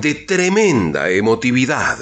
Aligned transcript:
de 0.00 0.14
tremenda 0.14 1.10
emotividad. 1.10 1.98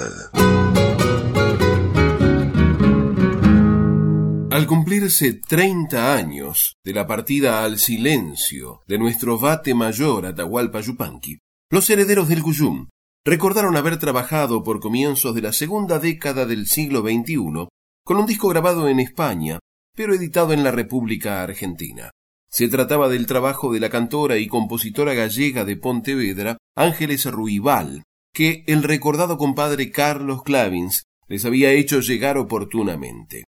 Al 4.51 4.67
cumplirse 4.67 5.33
30 5.33 6.13
años 6.13 6.75
de 6.83 6.93
la 6.93 7.07
partida 7.07 7.63
al 7.63 7.79
silencio 7.79 8.81
de 8.87 8.99
nuestro 8.99 9.39
vate 9.39 9.73
mayor 9.73 10.27
Atahualpa 10.27 10.81
Yupanqui, 10.81 11.39
los 11.71 11.89
herederos 11.89 12.29
del 12.29 12.43
Cuyum 12.43 12.87
recordaron 13.25 13.75
haber 13.75 13.97
trabajado 13.97 14.63
por 14.63 14.79
comienzos 14.79 15.33
de 15.33 15.41
la 15.41 15.53
segunda 15.53 15.97
década 15.99 16.45
del 16.45 16.67
siglo 16.67 17.01
XXI 17.01 17.67
con 18.05 18.17
un 18.17 18.25
disco 18.25 18.47
grabado 18.47 18.87
en 18.87 18.99
España, 18.99 19.59
pero 19.95 20.13
editado 20.13 20.53
en 20.53 20.63
la 20.63 20.71
República 20.71 21.41
Argentina. 21.41 22.11
Se 22.49 22.67
trataba 22.67 23.09
del 23.09 23.25
trabajo 23.25 23.73
de 23.73 23.79
la 23.79 23.89
cantora 23.89 24.37
y 24.37 24.47
compositora 24.47 25.13
gallega 25.13 25.65
de 25.65 25.75
Pontevedra, 25.75 26.57
Ángeles 26.77 27.25
Ruibal, 27.25 28.03
que 28.31 28.63
el 28.67 28.83
recordado 28.83 29.39
compadre 29.39 29.91
Carlos 29.91 30.43
Clavins 30.43 31.05
les 31.27 31.43
había 31.43 31.71
hecho 31.71 32.01
llegar 32.01 32.37
oportunamente. 32.37 33.45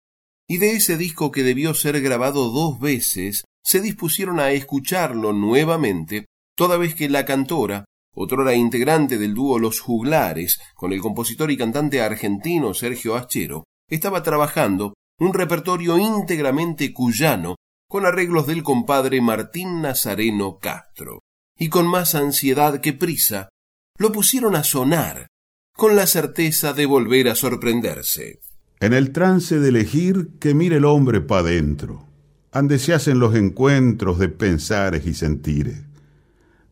Y 0.47 0.59
de 0.59 0.71
ese 0.71 0.95
disco 0.95 1.29
que 1.29 1.43
debió 1.43 1.73
ser 1.73 1.99
grabado 1.99 2.49
dos 2.49 2.79
veces, 2.79 3.43
se 3.61 3.81
dispusieron 3.81 4.39
a 4.39 4.51
escucharlo 4.51 5.33
nuevamente, 5.33 6.27
toda 6.55 6.77
vez 6.77 6.95
que 6.95 7.09
la 7.09 7.25
cantora 7.25 7.83
otrora 8.15 8.55
integrante 8.55 9.17
del 9.17 9.33
dúo 9.33 9.59
Los 9.59 9.81
Juglares, 9.81 10.61
con 10.73 10.93
el 10.93 11.01
compositor 11.01 11.51
y 11.51 11.57
cantante 11.57 12.01
argentino 12.01 12.73
Sergio 12.73 13.17
Achero, 13.17 13.65
estaba 13.89 14.23
trabajando 14.23 14.93
un 15.19 15.33
repertorio 15.33 15.97
íntegramente 15.97 16.93
cuyano 16.93 17.57
con 17.89 18.05
arreglos 18.05 18.47
del 18.47 18.63
compadre 18.63 19.19
Martín 19.19 19.81
Nazareno 19.81 20.59
Castro. 20.59 21.19
Y 21.57 21.69
con 21.69 21.87
más 21.87 22.15
ansiedad 22.15 22.81
que 22.81 22.93
prisa, 22.93 23.49
lo 23.97 24.11
pusieron 24.11 24.55
a 24.55 24.63
sonar, 24.63 25.27
con 25.75 25.95
la 25.95 26.07
certeza 26.07 26.73
de 26.73 26.85
volver 26.85 27.29
a 27.29 27.35
sorprenderse. 27.35 28.39
En 28.79 28.93
el 28.93 29.11
trance 29.11 29.59
de 29.59 29.69
elegir 29.69 30.29
que 30.39 30.53
mire 30.53 30.77
el 30.77 30.85
hombre 30.85 31.21
pa' 31.21 31.41
dentro, 31.41 32.05
ande 32.51 32.77
se 32.77 32.93
hacen 32.93 33.19
los 33.19 33.35
encuentros 33.35 34.19
de 34.19 34.29
pensares 34.29 35.05
y 35.07 35.13
sentires 35.13 35.87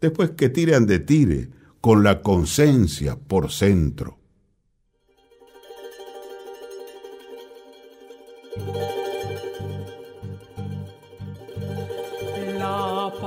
después 0.05 0.31
que 0.31 0.49
tire 0.49 0.79
de 0.79 0.99
tire, 0.99 1.49
con 1.81 2.03
la 2.03 2.21
conciencia 2.21 3.15
por 3.15 3.51
centro. 3.51 4.17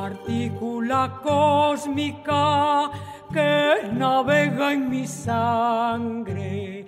Partícula 0.09 1.21
cósmica 1.23 2.91
que 3.31 3.91
navega 3.93 4.73
en 4.73 4.89
mi 4.89 5.07
sangre. 5.07 6.87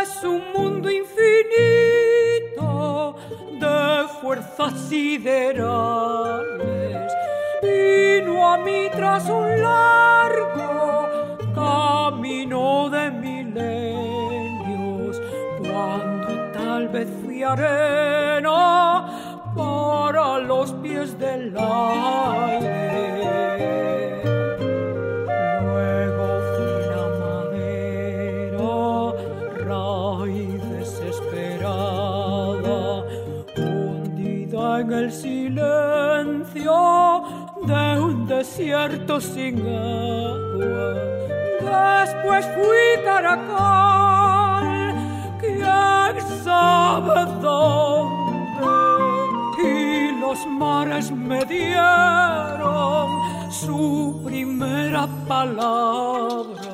Es 0.00 0.24
un 0.24 0.40
mundo 0.54 0.90
infinito 0.90 1.06
de 3.60 4.08
fuerzas 4.22 4.72
siderales. 4.88 5.52
Vino 7.62 8.52
a 8.52 8.56
mí 8.56 8.88
tras 8.90 9.28
un 9.28 9.60
largo 9.60 11.06
camino 11.54 12.88
de 12.88 13.10
milenios, 13.10 15.20
cuando 15.58 16.50
tal 16.52 16.88
vez 16.88 17.06
fui 17.22 17.42
arena 17.42 18.19
del 21.50 21.58
aire. 21.58 23.40
Luego 25.62 26.26
madera, 27.20 28.74
raíz 29.66 30.62
desesperada, 30.78 32.02
hundida 33.56 34.80
en 34.80 34.92
el 34.92 35.12
silencio 35.12 36.78
de 37.66 38.00
un 38.00 38.26
desierto 38.26 39.20
sin 39.20 39.60
agua. 39.66 40.94
Después 41.60 42.46
fui 42.54 43.04
caracol, 43.04 44.68
quién 45.40 46.14
sabe 46.44 47.29
me 51.30 51.44
dieron 51.44 53.08
su 53.52 54.20
primera 54.24 55.06
palabra. 55.28 56.72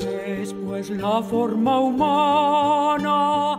Después 0.00 0.90
la 0.90 1.22
forma 1.22 1.78
humana 1.78 3.58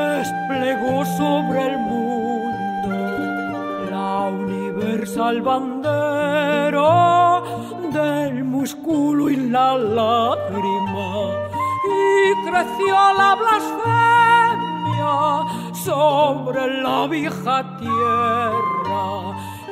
desplegó 0.00 0.96
sobre 1.20 1.60
el 1.70 1.78
mundo 1.78 2.88
la 3.90 4.10
universal 4.42 5.40
bandera 5.40 6.92
del 7.98 8.44
músculo 8.44 9.30
y 9.30 9.36
la 9.36 9.76
y 9.78 10.45
creció 12.56 12.94
la 13.22 13.34
blasfemia 13.40 15.14
sobre 15.74 16.62
la 16.82 17.06
vieja 17.06 17.76
tierra 17.78 19.06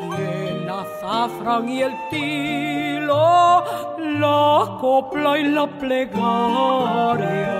y 0.03 0.13
el 0.21 0.69
azafrán 0.69 1.69
y 1.69 1.83
el 1.83 1.95
tilo 2.11 3.65
la 4.21 4.77
copla 4.81 5.39
y 5.39 5.45
la 5.45 5.67
plegaria. 5.67 7.55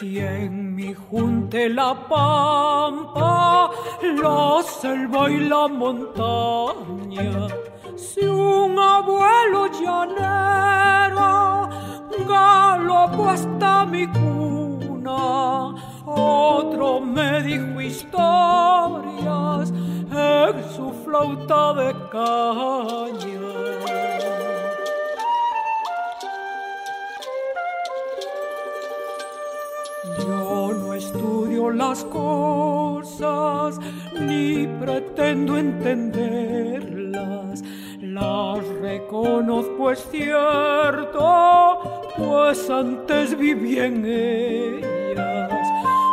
Y 0.00 0.20
en 0.20 0.76
mi 0.76 0.94
junte 0.94 1.68
la 1.68 1.92
pampa, 2.08 3.37
la 4.22 4.62
selva 4.62 5.30
y 5.30 5.40
la 5.48 5.68
montaña. 5.68 7.48
Si 7.96 8.24
un 8.24 8.78
abuelo 8.78 9.66
llanero 9.80 11.68
galopó 12.26 13.28
hasta 13.30 13.86
mi 13.86 14.06
cuna, 14.06 15.74
otro 16.06 17.00
me 17.00 17.42
dijo 17.42 17.80
historias 17.80 19.72
en 20.10 20.54
su 20.74 20.92
flauta 21.04 21.74
de 21.74 21.94
caña. 22.10 23.38
estudio 30.98 31.70
las 31.70 32.04
cosas 32.04 32.87
ni 34.20 34.68
pretendo 34.80 35.58
entenderlas. 35.58 37.64
Las 38.00 38.64
reconozco, 38.80 39.90
es 39.90 40.08
cierto, 40.10 41.82
pues 42.16 42.70
antes 42.70 43.36
viví 43.36 43.80
en 43.80 44.06
ellas. 44.06 45.50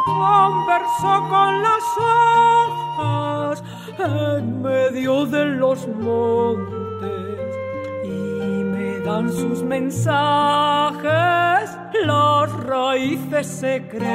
Converso 0.05 1.27
con 1.29 1.61
las 1.61 1.83
hojas 1.99 3.63
en 3.99 4.63
medio 4.63 5.25
de 5.25 5.45
los 5.45 5.87
montes 5.87 7.55
y 8.03 8.63
me 8.63 8.99
dan 9.01 9.31
sus 9.31 9.61
mensajes 9.61 11.05
las 12.03 12.51
raíces 12.63 13.45
secretas. 13.47 14.05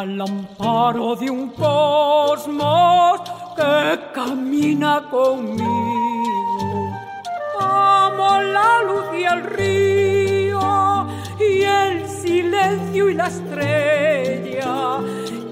Al 0.00 0.18
amparo 0.18 1.14
de 1.14 1.30
un 1.30 1.50
cosmos 1.50 3.20
que 3.54 4.00
camina 4.14 5.02
conmigo. 5.10 5.66
Amo 7.60 8.40
la 8.40 8.82
luz 8.86 9.04
y 9.18 9.24
el 9.24 9.42
río 9.44 11.06
y 11.38 11.62
el 11.64 12.08
silencio 12.08 13.10
y 13.10 13.14
la 13.14 13.26
estrella 13.26 15.00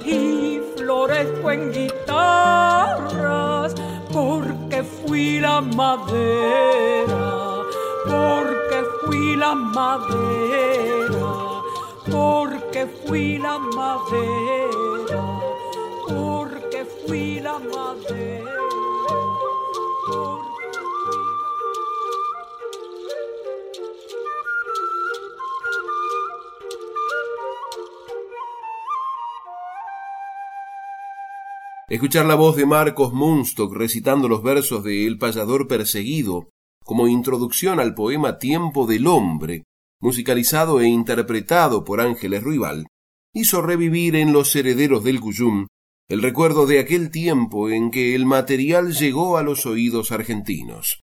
y 0.06 0.60
florezco 0.76 1.50
en 1.50 1.70
guitarras 1.70 2.14
porque 4.10 4.82
fui 4.82 5.40
la 5.40 5.60
madera, 5.60 7.34
porque 8.06 8.78
fui 9.04 9.36
la 9.36 9.54
madera 9.54 11.07
porque 12.10 12.86
fui 12.86 13.38
la 13.38 13.58
madera, 13.58 15.40
porque 16.06 16.84
fui 17.06 17.40
la 17.40 17.58
madera. 17.58 18.54
Escuchar 31.88 32.26
la 32.26 32.34
voz 32.34 32.54
de 32.56 32.66
Marcos 32.66 33.14
Munstock 33.14 33.74
recitando 33.74 34.28
los 34.28 34.42
versos 34.42 34.84
de 34.84 35.06
El 35.06 35.16
payador 35.16 35.66
perseguido 35.66 36.50
como 36.84 37.08
introducción 37.08 37.80
al 37.80 37.94
poema 37.94 38.38
Tiempo 38.38 38.86
del 38.86 39.06
hombre 39.06 39.64
musicalizado 40.00 40.80
e 40.80 40.86
interpretado 40.86 41.84
por 41.84 42.00
Ángeles 42.00 42.42
Ruibal, 42.42 42.86
hizo 43.32 43.62
revivir 43.62 44.16
en 44.16 44.32
los 44.32 44.54
herederos 44.56 45.04
del 45.04 45.20
Cuyum 45.20 45.66
el 46.08 46.22
recuerdo 46.22 46.66
de 46.66 46.78
aquel 46.78 47.10
tiempo 47.10 47.68
en 47.68 47.90
que 47.90 48.14
el 48.14 48.24
material 48.24 48.94
llegó 48.94 49.36
a 49.36 49.42
los 49.42 49.66
oídos 49.66 50.10
argentinos. 50.10 51.02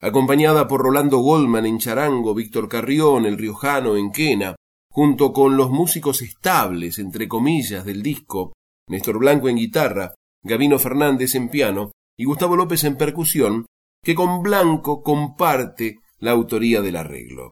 Acompañada 0.00 0.68
por 0.68 0.82
Rolando 0.82 1.18
Goldman 1.18 1.66
en 1.66 1.78
charango, 1.78 2.34
Víctor 2.34 2.68
Carrión, 2.68 3.26
el 3.26 3.36
riojano 3.36 3.96
en 3.96 4.12
quena, 4.12 4.54
junto 4.90 5.32
con 5.32 5.56
los 5.56 5.70
músicos 5.70 6.22
estables, 6.22 7.00
entre 7.00 7.26
comillas, 7.26 7.84
del 7.84 8.00
disco, 8.00 8.52
Néstor 8.88 9.18
Blanco 9.18 9.48
en 9.48 9.56
guitarra, 9.56 10.14
Gavino 10.44 10.78
Fernández 10.78 11.34
en 11.34 11.48
piano 11.48 11.90
y 12.16 12.24
Gustavo 12.24 12.54
López 12.54 12.84
en 12.84 12.96
percusión, 12.96 13.66
que 14.04 14.14
con 14.14 14.42
Blanco 14.42 15.02
comparte 15.02 15.98
la 16.20 16.30
autoría 16.30 16.80
del 16.80 16.94
arreglo. 16.94 17.50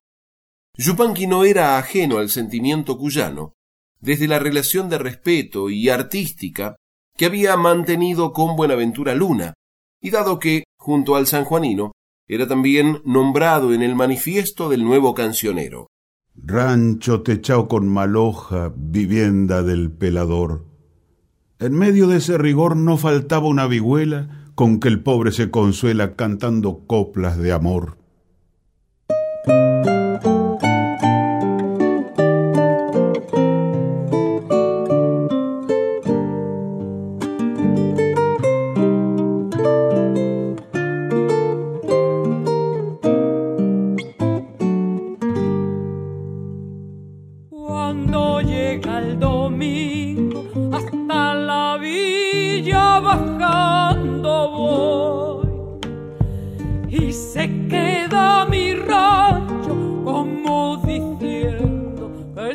Yupanqui 0.78 1.26
no 1.26 1.44
era 1.44 1.78
ajeno 1.78 2.18
al 2.18 2.28
sentimiento 2.28 2.98
cuyano, 2.98 3.54
desde 4.00 4.28
la 4.28 4.38
relación 4.38 4.90
de 4.90 4.98
respeto 4.98 5.70
y 5.70 5.88
artística 5.88 6.76
que 7.16 7.24
había 7.24 7.56
mantenido 7.56 8.32
con 8.32 8.56
Buenaventura 8.56 9.14
Luna, 9.14 9.54
y 10.02 10.10
dado 10.10 10.38
que, 10.38 10.64
junto 10.78 11.16
al 11.16 11.26
sanjuanino, 11.26 11.92
era 12.28 12.46
también 12.46 13.00
nombrado 13.04 13.72
en 13.72 13.82
el 13.82 13.94
manifiesto 13.94 14.68
del 14.68 14.84
nuevo 14.84 15.14
cancionero. 15.14 15.86
Rancho 16.34 17.22
techao 17.22 17.68
con 17.68 17.88
maloja, 17.88 18.72
vivienda 18.76 19.62
del 19.62 19.90
pelador. 19.90 20.66
En 21.58 21.72
medio 21.72 22.06
de 22.08 22.18
ese 22.18 22.36
rigor 22.36 22.76
no 22.76 22.98
faltaba 22.98 23.48
una 23.48 23.66
vihuela 23.66 24.50
con 24.54 24.78
que 24.78 24.88
el 24.88 25.02
pobre 25.02 25.32
se 25.32 25.50
consuela 25.50 26.14
cantando 26.14 26.84
coplas 26.86 27.38
de 27.38 27.52
amor. 27.52 27.96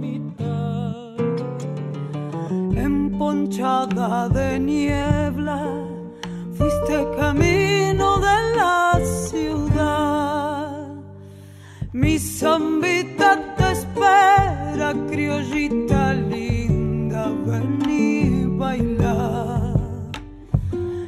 mitad, 0.00 1.16
emponchada 2.76 4.28
de 4.28 4.58
niebla, 4.58 5.60
fuiste 6.56 6.96
camino 7.18 8.18
de 8.28 8.38
la 8.56 9.00
ciudad. 9.28 10.86
Mi 11.92 12.18
zambita 12.18 13.30
te 13.56 13.72
espera, 13.72 14.94
criollita 15.10 16.12
linda, 16.12 17.32
ven 17.46 17.78
y 17.88 18.44
bailar. 18.62 19.76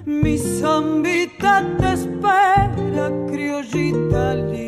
Mi 0.06 0.38
zambita 0.38 1.52
te 1.78 1.92
espera, 1.92 3.04
criollita 3.30 4.34
linda. 4.34 4.67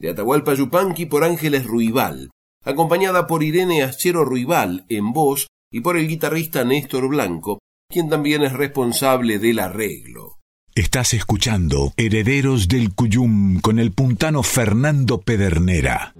de 0.00 0.10
Atahualpa 0.10 0.54
Yupanqui 0.54 1.06
por 1.06 1.22
Ángeles 1.22 1.64
Ruibal 1.64 2.30
acompañada 2.64 3.26
por 3.26 3.42
Irene 3.42 3.82
Aschero 3.82 4.24
Ruibal 4.24 4.84
en 4.88 5.12
voz 5.12 5.46
y 5.72 5.80
por 5.80 5.96
el 5.96 6.08
guitarrista 6.08 6.64
Néstor 6.64 7.08
Blanco, 7.08 7.60
quien 7.88 8.08
también 8.08 8.42
es 8.42 8.52
responsable 8.52 9.38
del 9.38 9.60
arreglo. 9.60 10.38
Estás 10.74 11.14
escuchando 11.14 11.92
Herederos 11.96 12.68
del 12.68 12.94
Cuyum 12.94 13.60
con 13.60 13.78
el 13.78 13.92
puntano 13.92 14.42
Fernando 14.42 15.20
Pedernera. 15.20 16.14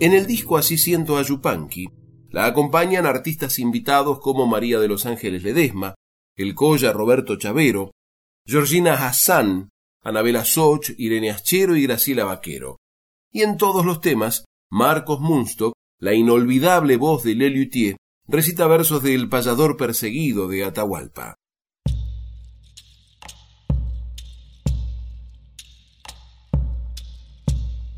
En 0.00 0.12
el 0.12 0.26
disco 0.26 0.56
Así 0.56 0.78
siento 0.78 1.16
a 1.16 1.22
Yupanqui, 1.22 1.88
la 2.30 2.46
acompañan 2.46 3.06
artistas 3.06 3.58
invitados 3.58 4.18
como 4.20 4.46
María 4.46 4.80
de 4.80 4.88
los 4.88 5.06
Ángeles 5.06 5.42
Ledesma, 5.42 5.94
el 6.36 6.54
Coya 6.54 6.92
Roberto 6.92 7.36
Chavero, 7.36 7.92
Georgina 8.46 8.94
Hassan, 8.94 9.68
Anabela 10.02 10.44
Soch, 10.44 10.90
Irene 10.98 11.30
Aschero 11.30 11.76
y 11.76 11.82
Graciela 11.84 12.24
Vaquero. 12.24 12.78
Y 13.30 13.42
en 13.42 13.56
todos 13.56 13.84
los 13.86 14.00
temas 14.00 14.44
Marcos 14.70 15.20
Munstock, 15.20 15.74
la 16.00 16.14
inolvidable 16.14 16.96
voz 16.96 17.22
de 17.22 17.34
Lelutier, 17.34 17.96
recita 18.26 18.66
versos 18.66 19.02
del 19.02 19.28
payador 19.28 19.76
perseguido 19.76 20.48
de 20.48 20.64
Atahualpa. 20.64 21.36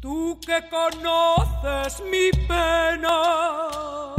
Tú 0.01 0.39
que 0.47 0.61
conoces 0.69 2.03
mi 2.11 2.31
pena, 2.47 4.15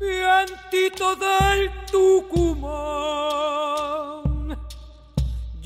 vientito 0.00 1.16
del 1.16 1.70
Tucumán, 1.92 3.57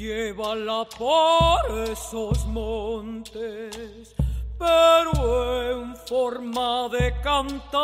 llévala 0.03 0.85
por 0.99 1.61
esos 1.89 2.45
montes 2.47 4.15
pero 4.63 5.83
en 5.83 5.97
forma 5.97 6.89
de 6.89 7.13
cantar. 7.23 7.83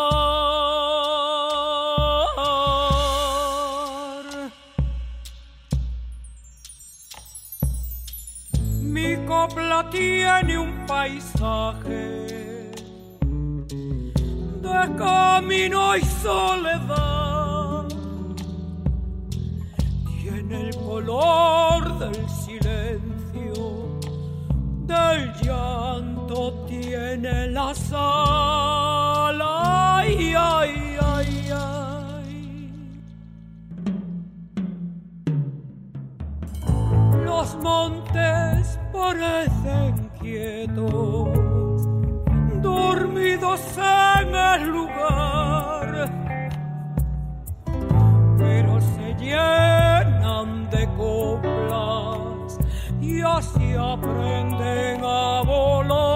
Mi 8.82 9.16
copla 9.26 9.88
tiene 9.90 10.58
un 10.58 10.86
paisaje 10.86 12.70
de 14.62 14.96
camino 14.96 15.96
y 15.96 16.02
soledad. 16.22 17.17
Tiene 20.48 20.70
el 20.70 20.76
color 20.76 21.98
del 21.98 22.26
silencio 22.30 23.98
del 24.86 25.32
llanto 25.42 26.64
tiene 26.66 27.48
la 27.48 27.74
sal. 27.74 29.42
Ay, 29.42 30.32
ay, 30.34 30.96
ay, 31.02 31.50
ay. 31.54 32.72
Los 37.26 37.54
montes 37.56 38.80
parecen 38.90 40.10
quietos, 40.18 41.28
dormidos 42.62 43.60
en 43.76 44.34
el 44.34 44.68
lugar, 44.70 46.10
pero 48.38 48.80
se 48.80 49.14
de 50.28 50.86
coplas 50.98 52.58
y 53.00 53.22
así 53.22 53.74
aprenden 53.74 55.00
a 55.02 55.42
volar. 55.42 56.07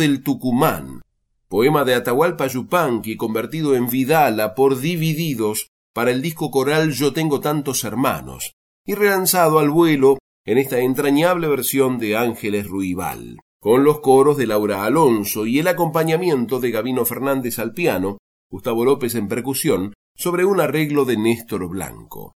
Del 0.00 0.22
Tucumán, 0.24 1.02
poema 1.46 1.84
de 1.84 1.94
Atahualpa 1.94 2.46
Yupanqui 2.46 3.16
convertido 3.16 3.76
en 3.76 3.88
Vidala 3.88 4.54
por 4.54 4.80
Divididos 4.80 5.68
para 5.94 6.10
el 6.10 6.22
disco 6.22 6.50
coral 6.50 6.92
Yo 6.92 7.12
tengo 7.12 7.40
tantos 7.40 7.84
hermanos, 7.84 8.54
y 8.86 8.94
relanzado 8.94 9.58
al 9.58 9.70
vuelo 9.70 10.18
en 10.46 10.56
esta 10.56 10.78
entrañable 10.78 11.48
versión 11.48 11.98
de 11.98 12.16
Ángeles 12.16 12.66
Ruibal, 12.66 13.38
con 13.60 13.84
los 13.84 14.00
coros 14.00 14.38
de 14.38 14.46
Laura 14.46 14.84
Alonso 14.84 15.46
y 15.46 15.58
el 15.58 15.68
acompañamiento 15.68 16.60
de 16.60 16.70
Gabino 16.70 17.04
Fernández 17.04 17.58
al 17.58 17.74
piano, 17.74 18.16
Gustavo 18.50 18.86
López 18.86 19.14
en 19.14 19.28
percusión, 19.28 19.92
sobre 20.16 20.46
un 20.46 20.60
arreglo 20.60 21.04
de 21.04 21.18
Néstor 21.18 21.68
Blanco. 21.68 22.32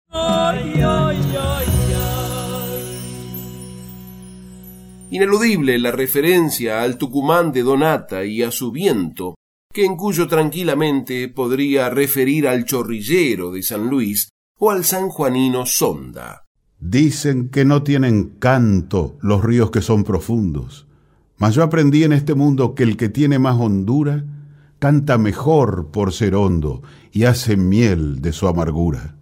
Ineludible 5.12 5.78
la 5.78 5.92
referencia 5.92 6.81
al 6.81 6.97
Tucumán 6.97 7.52
de 7.52 7.62
Donata 7.62 8.25
y 8.25 8.42
a 8.42 8.50
su 8.50 8.73
viento, 8.73 9.35
que 9.71 9.85
en 9.85 9.95
cuyo 9.95 10.26
tranquilamente 10.26 11.28
podría 11.28 11.90
referir 11.90 12.49
al 12.49 12.64
chorrillero 12.64 13.52
de 13.52 13.62
San 13.62 13.90
Luis 13.90 14.31
o 14.59 14.71
al 14.71 14.87
sanjuanino 14.87 15.66
Sonda. 15.66 16.45
Dicen 16.81 17.50
que 17.50 17.66
no 17.66 17.83
tienen 17.83 18.38
canto 18.38 19.19
los 19.21 19.45
ríos 19.45 19.71
que 19.71 19.83
son 19.83 20.02
profundos, 20.02 20.87
mas 21.37 21.54
yo 21.57 21.62
aprendí 21.62 22.04
en 22.04 22.14
este 22.14 22.35
mundo 22.35 22.75
que 22.75 22.85
el 22.85 22.97
que 22.97 23.11
tiene 23.11 23.38
más 23.38 23.61
hondura 23.61 24.25
canta 24.78 25.19
mejor 25.19 25.90
por 25.90 26.14
ser 26.14 26.35
hondo 26.35 26.83
y 27.12 27.25
hace 27.25 27.59
miel 27.59 28.23
de 28.23 28.33
su 28.33 28.49
amargura. 28.49 29.16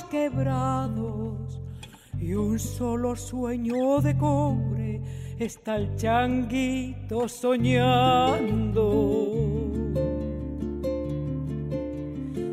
Quebrados 0.00 1.60
y 2.18 2.32
un 2.34 2.58
solo 2.58 3.14
sueño 3.14 4.00
de 4.00 4.16
cobre 4.16 5.02
está 5.38 5.76
el 5.76 5.94
changuito 5.96 7.28
soñando. 7.28 8.92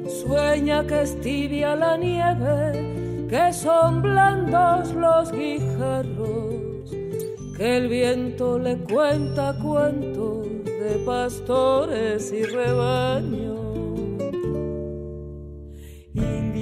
Sueña 0.07 0.85
que 0.85 1.01
es 1.03 1.21
tibia 1.21 1.75
la 1.75 1.95
nieve, 1.97 3.27
que 3.29 3.53
son 3.53 4.01
blandos 4.01 4.93
los 4.93 5.31
guijarros, 5.31 6.91
que 7.55 7.77
el 7.77 7.87
viento 7.87 8.59
le 8.59 8.77
cuenta 8.79 9.55
cuentos 9.61 10.47
de 10.65 11.01
pastores 11.05 12.33
y 12.33 12.43
rebaños. 12.43 13.58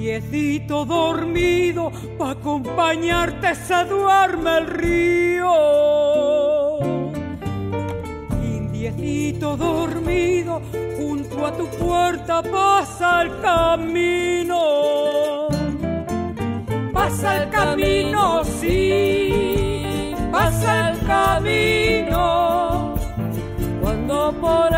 Indiecito 0.08 0.86
dormido, 0.86 1.92
pa' 2.16 2.30
acompañarte 2.30 3.54
se 3.54 3.84
duerme 3.84 4.56
el 4.56 4.66
río. 4.66 5.52
Indiecito 8.42 9.54
dormido, 9.58 10.62
junto 10.96 11.44
a 11.44 11.52
tu 11.52 11.66
puerta 11.76 12.42
pasa 12.42 13.20
el 13.20 13.38
camino. 13.42 14.60
Pasa 16.90 17.42
el 17.42 17.50
camino, 17.50 18.44
sí, 18.44 20.14
pasa 20.32 20.88
el 20.88 21.06
camino 21.06 22.94
cuando 23.82 24.32
por 24.40 24.77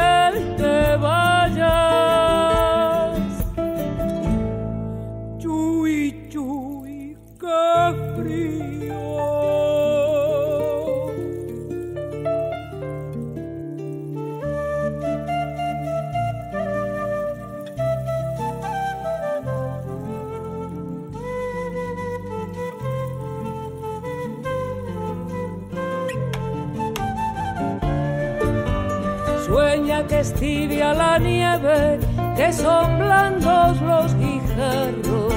es 30.20 30.34
tibia 30.34 30.92
la 30.92 31.18
nieve, 31.18 31.98
que 32.36 32.52
son 32.52 32.98
blandos 32.98 33.80
los 33.80 34.14
guijarros, 34.16 35.34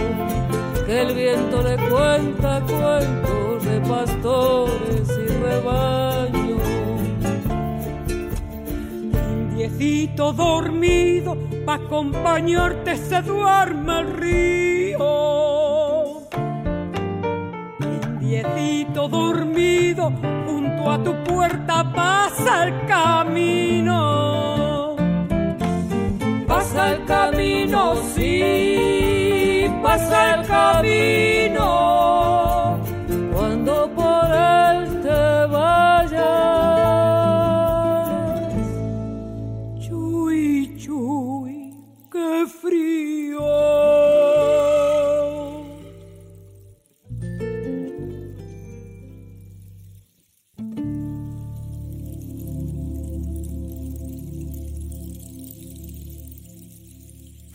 que 0.85 1.01
el 1.03 1.15
viento 1.15 1.61
le 1.61 1.77
cuenta 1.89 2.61
cuentos 2.67 3.63
de 3.63 3.79
pastores 3.79 5.07
y 5.07 5.27
rebaños. 5.41 6.61
Indiecito 9.51 10.33
dormido, 10.33 11.37
pa' 11.65 11.75
acompañarte 11.75 12.97
se 12.97 13.21
duerme 13.21 13.99
el 14.01 14.13
río. 14.17 15.03
Indiecito 18.19 19.07
dormido, 19.07 20.11
junto 20.45 20.91
a 20.91 21.01
tu 21.01 21.13
puerta 21.23 21.89
pasa 21.93 22.65
el 22.65 22.85
camino. 22.85 24.12
Pasa 29.93 30.35
el 30.35 30.47
camino. 30.47 31.32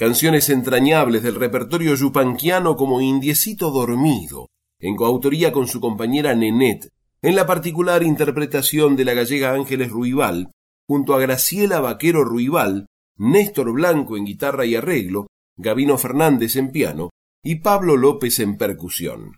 Canciones 0.09 0.49
entrañables 0.49 1.23
del 1.23 1.35
repertorio 1.35 1.94
yupanquiano 1.94 2.77
como 2.77 3.03
Indiecito 3.03 3.71
Dormido, 3.71 4.49
en 4.81 4.97
coautoría 4.97 5.53
con 5.53 5.66
su 5.66 5.81
compañera 5.81 6.35
Nenet, 6.35 6.88
en 7.21 7.37
la 7.37 7.44
particular 7.44 8.03
interpretación 8.03 8.97
de 8.97 9.05
la 9.05 9.12
gallega 9.12 9.53
Ángeles 9.53 9.90
Ruibal, 9.90 10.51
junto 10.88 11.14
a 11.14 11.18
Graciela 11.18 11.81
Vaquero 11.81 12.25
Ruibal, 12.25 12.87
Néstor 13.18 13.71
Blanco 13.71 14.16
en 14.16 14.25
guitarra 14.25 14.64
y 14.64 14.77
arreglo, 14.77 15.27
Gabino 15.59 15.99
Fernández 15.99 16.57
en 16.57 16.73
piano 16.73 17.11
y 17.44 17.57
Pablo 17.57 17.99
López 17.99 18.40
en 18.40 18.57
percusión. 18.57 19.37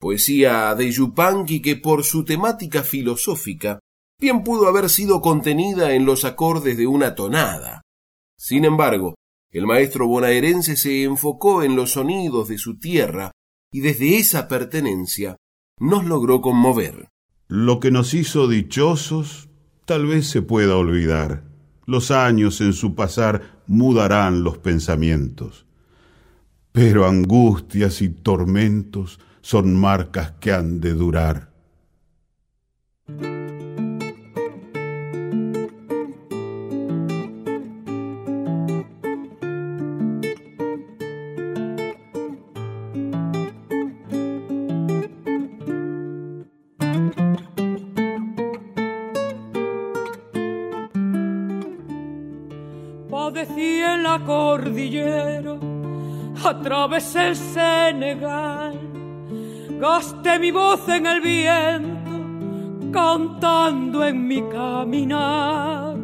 Poesía 0.00 0.74
de 0.74 0.90
Yupanqui 0.90 1.60
que 1.60 1.76
por 1.76 2.04
su 2.04 2.24
temática 2.24 2.82
filosófica 2.82 3.80
bien 4.18 4.44
pudo 4.44 4.66
haber 4.66 4.88
sido 4.88 5.20
contenida 5.20 5.92
en 5.92 6.06
los 6.06 6.24
acordes 6.24 6.78
de 6.78 6.86
una 6.86 7.14
tonada. 7.14 7.82
Sin 8.38 8.64
embargo, 8.64 9.14
el 9.52 9.66
maestro 9.66 10.06
bonaerense 10.06 10.76
se 10.76 11.04
enfocó 11.04 11.62
en 11.62 11.76
los 11.76 11.92
sonidos 11.92 12.48
de 12.48 12.58
su 12.58 12.78
tierra 12.78 13.32
y 13.72 13.80
desde 13.80 14.18
esa 14.18 14.48
pertenencia 14.48 15.36
nos 15.78 16.04
logró 16.04 16.40
conmover. 16.40 17.08
Lo 17.48 17.80
que 17.80 17.90
nos 17.90 18.14
hizo 18.14 18.48
dichosos 18.48 19.48
tal 19.84 20.06
vez 20.06 20.26
se 20.26 20.42
pueda 20.42 20.76
olvidar. 20.76 21.44
Los 21.86 22.10
años 22.10 22.60
en 22.60 22.72
su 22.72 22.94
pasar 22.94 23.62
mudarán 23.66 24.42
los 24.42 24.58
pensamientos. 24.58 25.66
Pero 26.72 27.06
angustias 27.06 28.02
y 28.02 28.08
tormentos 28.08 29.20
son 29.40 29.74
marcas 29.74 30.32
que 30.40 30.52
han 30.52 30.80
de 30.80 30.92
durar. 30.94 31.52
Atravesé 56.46 57.28
el 57.28 57.36
Senegal, 57.36 58.78
gasté 59.80 60.38
mi 60.38 60.50
voz 60.50 60.88
en 60.88 61.06
el 61.06 61.20
viento, 61.20 62.90
cantando 62.92 64.04
en 64.04 64.26
mi 64.26 64.42
caminar. 64.48 65.96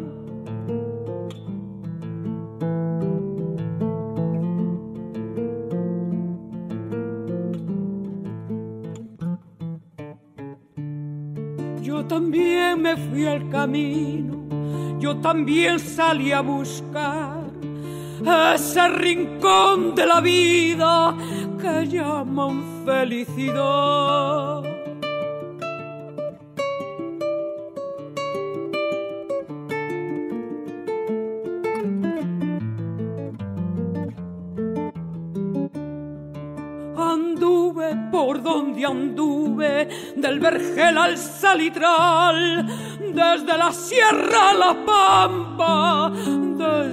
Yo 11.82 12.04
también 12.06 12.82
me 12.82 12.96
fui 12.96 13.26
al 13.26 13.48
camino, 13.48 14.98
yo 14.98 15.16
también 15.18 15.78
salí 15.78 16.32
a 16.32 16.40
buscar 16.40 17.31
ese 18.24 18.88
rincón 18.88 19.94
de 19.94 20.06
la 20.06 20.20
vida 20.20 21.14
que 21.60 21.88
llaman 21.88 22.84
felicidad. 22.84 24.62
Anduve 36.96 37.96
por 38.10 38.42
donde 38.42 38.84
anduve, 38.84 39.88
del 40.16 40.38
vergel 40.38 40.98
al 40.98 41.18
salitral, 41.18 42.66
desde 43.14 43.58
la 43.58 43.72
sierra 43.72 44.50
a 44.50 44.54
la 44.54 44.84
pampa, 44.84 46.12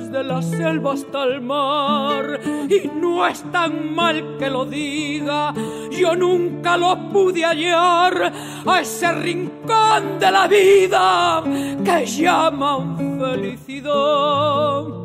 desde 0.09 0.23
la 0.23 0.41
selva 0.41 0.93
hasta 0.93 1.23
el 1.23 1.41
mar. 1.41 2.39
Y 2.69 2.87
no 2.87 3.25
es 3.27 3.43
tan 3.51 3.93
mal 3.93 4.37
que 4.37 4.49
lo 4.49 4.65
diga, 4.65 5.53
yo 5.91 6.15
nunca 6.15 6.77
lo 6.77 6.97
pude 7.11 7.45
hallar 7.45 8.31
a 8.65 8.79
ese 8.79 9.11
rincón 9.11 10.19
de 10.19 10.31
la 10.31 10.47
vida 10.47 11.43
que 11.83 12.05
llaman 12.05 13.19
felicidad. 13.19 14.98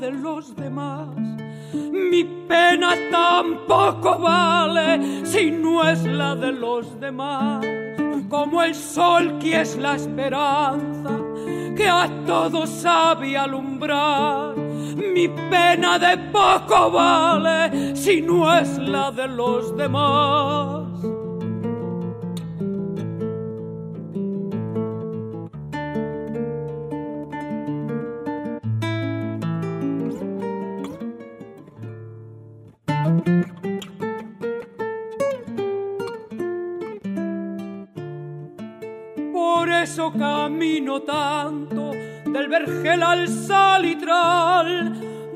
De 0.00 0.10
los 0.10 0.54
demás. 0.54 1.08
Mi 1.72 2.24
pena 2.48 2.94
tampoco 3.10 4.18
vale 4.18 5.24
si 5.26 5.50
no 5.50 5.88
es 5.88 6.04
la 6.04 6.34
de 6.34 6.52
los 6.52 6.98
demás. 7.00 7.64
Como 8.28 8.62
el 8.62 8.74
sol 8.74 9.38
que 9.38 9.60
es 9.60 9.76
la 9.76 9.96
esperanza 9.96 11.10
que 11.76 11.88
a 11.88 12.08
todos 12.26 12.68
sabe 12.68 13.36
alumbrar. 13.36 14.56
Mi 14.56 15.28
pena 15.28 15.98
de 15.98 16.16
poco 16.32 16.90
vale 16.90 17.96
si 17.96 18.20
no 18.20 18.52
es 18.54 18.78
la 18.78 19.10
de 19.10 19.28
los 19.28 19.76
demás. 19.76 20.77
Camino 40.12 41.02
tanto 41.02 41.92
del 42.32 42.48
vergel 42.48 43.02
al 43.02 43.28
salitral, 43.28 44.94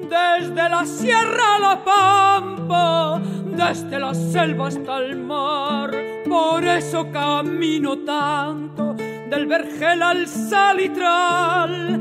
desde 0.08 0.68
la 0.68 0.85
sierra 0.85 1.56
a 1.56 1.58
la 1.58 1.85
pampa, 1.85 3.20
desde 3.44 3.98
la 3.98 4.14
selva 4.14 4.68
hasta 4.68 4.98
el 4.98 5.16
mar. 5.16 5.90
Por 6.28 6.64
eso 6.64 7.11
camino 7.11 7.98
tanto 7.98 8.94
del 8.94 9.46
vergel 9.46 10.02
al 10.02 10.26
salitral, 10.26 12.00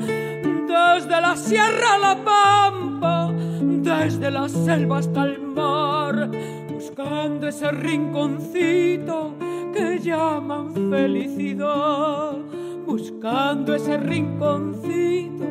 desde 0.67 1.21
la 1.21 1.36
sierra 1.36 1.95
a 1.95 1.97
la 1.97 2.15
pampa, 2.23 3.31
desde 3.34 4.29
la 4.31 4.47
selva 4.49 4.97
hasta 4.99 5.23
el 5.23 5.41
mar, 5.41 6.29
buscando 6.69 7.47
ese 7.47 7.71
rinconcito 7.71 9.36
que 9.73 9.99
llaman 9.99 10.73
felicidad 10.73 12.50
buscando 12.91 13.73
ese 13.73 13.95
rinconcito 13.97 15.45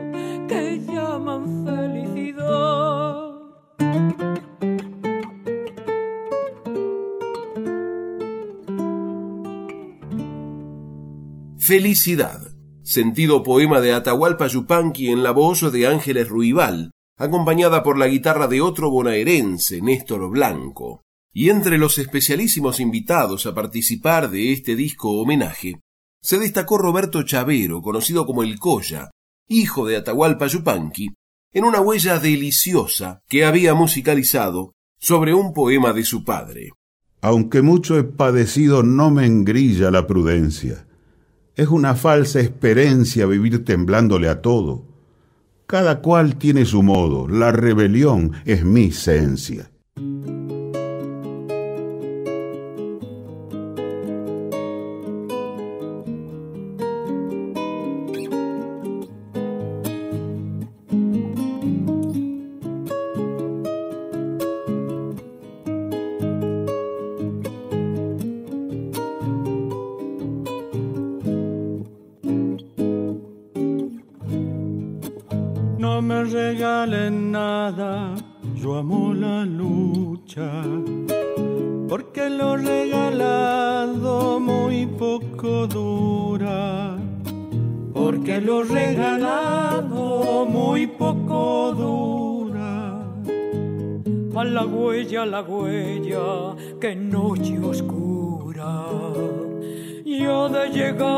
que 0.46 0.78
llaman 0.86 1.64
felicidad. 1.64 3.30
Felicidad, 11.58 12.40
sentido 12.82 13.42
poema 13.42 13.80
de 13.80 13.94
Atahualpa 13.94 14.46
Yupanqui 14.46 15.08
en 15.08 15.22
la 15.22 15.30
voz 15.30 15.72
de 15.72 15.86
Ángeles 15.86 16.28
Ruibal, 16.28 16.90
acompañada 17.16 17.82
por 17.82 17.96
la 17.96 18.08
guitarra 18.08 18.48
de 18.48 18.60
otro 18.60 18.90
bonaerense, 18.90 19.80
Néstor 19.80 20.28
Blanco. 20.30 21.04
Y 21.32 21.48
entre 21.48 21.78
los 21.78 21.96
especialísimos 21.96 22.80
invitados 22.80 23.46
a 23.46 23.54
participar 23.54 24.30
de 24.30 24.52
este 24.52 24.76
disco 24.76 25.12
homenaje 25.12 25.80
se 26.22 26.38
destacó 26.38 26.78
Roberto 26.78 27.22
Chavero, 27.22 27.82
conocido 27.82 28.26
como 28.26 28.42
el 28.42 28.58
Coya, 28.58 29.10
hijo 29.48 29.86
de 29.86 29.96
Atahualpa 29.96 30.46
Yupanqui, 30.46 31.10
en 31.52 31.64
una 31.64 31.80
huella 31.80 32.18
deliciosa 32.18 33.20
que 33.28 33.44
había 33.44 33.74
musicalizado 33.74 34.72
sobre 34.98 35.34
un 35.34 35.52
poema 35.52 35.92
de 35.92 36.04
su 36.04 36.24
padre. 36.24 36.70
Aunque 37.22 37.62
mucho 37.62 37.98
he 37.98 38.04
padecido, 38.04 38.82
no 38.82 39.10
me 39.10 39.26
engrilla 39.26 39.90
la 39.90 40.06
prudencia. 40.06 40.86
Es 41.56 41.68
una 41.68 41.94
falsa 41.94 42.40
experiencia 42.40 43.26
vivir 43.26 43.64
temblándole 43.64 44.28
a 44.28 44.40
todo. 44.40 44.84
Cada 45.66 46.00
cual 46.00 46.36
tiene 46.36 46.64
su 46.64 46.82
modo, 46.82 47.28
la 47.28 47.52
rebelión 47.52 48.32
es 48.44 48.64
mi 48.64 48.86
esencia. 48.86 49.70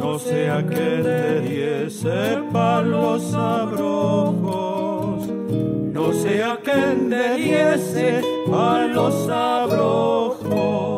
No 0.00 0.18
sea 0.18 0.66
que 0.66 1.02
te 1.04 1.40
diese 1.42 2.40
los 2.82 3.34
abrojos. 3.34 5.28
no 5.28 6.12
sea 6.14 6.58
que 6.64 6.72
enderiese 6.72 8.22
a 8.50 8.86
los 8.94 9.28
abrojos. 9.28 10.89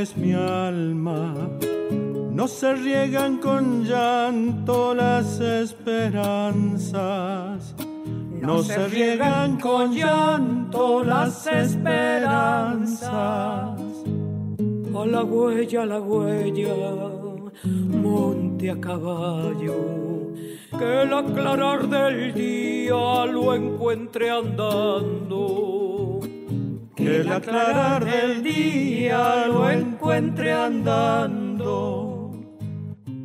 Llores 0.00 0.16
mi 0.16 0.32
alma, 0.32 1.34
no 2.32 2.48
se 2.48 2.74
riegan 2.74 3.36
con 3.38 3.84
llanto 3.84 4.94
las 4.94 5.38
esperanzas, 5.40 6.94
no, 8.40 8.62
se 8.62 8.88
riegan 8.88 9.58
con 9.60 9.92
llanto 9.92 11.04
las 11.04 11.46
esperanzas. 11.46 13.12
A 14.92 15.06
la 15.06 15.22
huella, 15.24 15.82
a 15.82 15.86
la 15.86 16.00
huella, 16.00 16.74
monte 17.64 18.70
a 18.70 18.78
caballo, 18.80 20.32
que 20.78 21.02
el 21.02 21.14
aclarar 21.14 21.88
del 21.88 22.34
día 22.34 23.24
lo 23.26 23.54
encuentre 23.54 24.30
andando 24.30 25.79
que 27.10 27.16
el 27.22 27.32
aclarar 27.32 28.04
del 28.04 28.42
día 28.42 29.46
lo 29.46 29.68
encuentre 29.68 30.52
andando. 30.52 32.30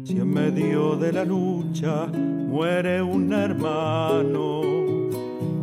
Si 0.03 0.17
en 0.17 0.33
medio 0.33 0.95
de 0.95 1.13
la 1.13 1.23
lucha 1.23 2.07
muere 2.07 3.01
un 3.01 3.31
hermano, 3.31 4.61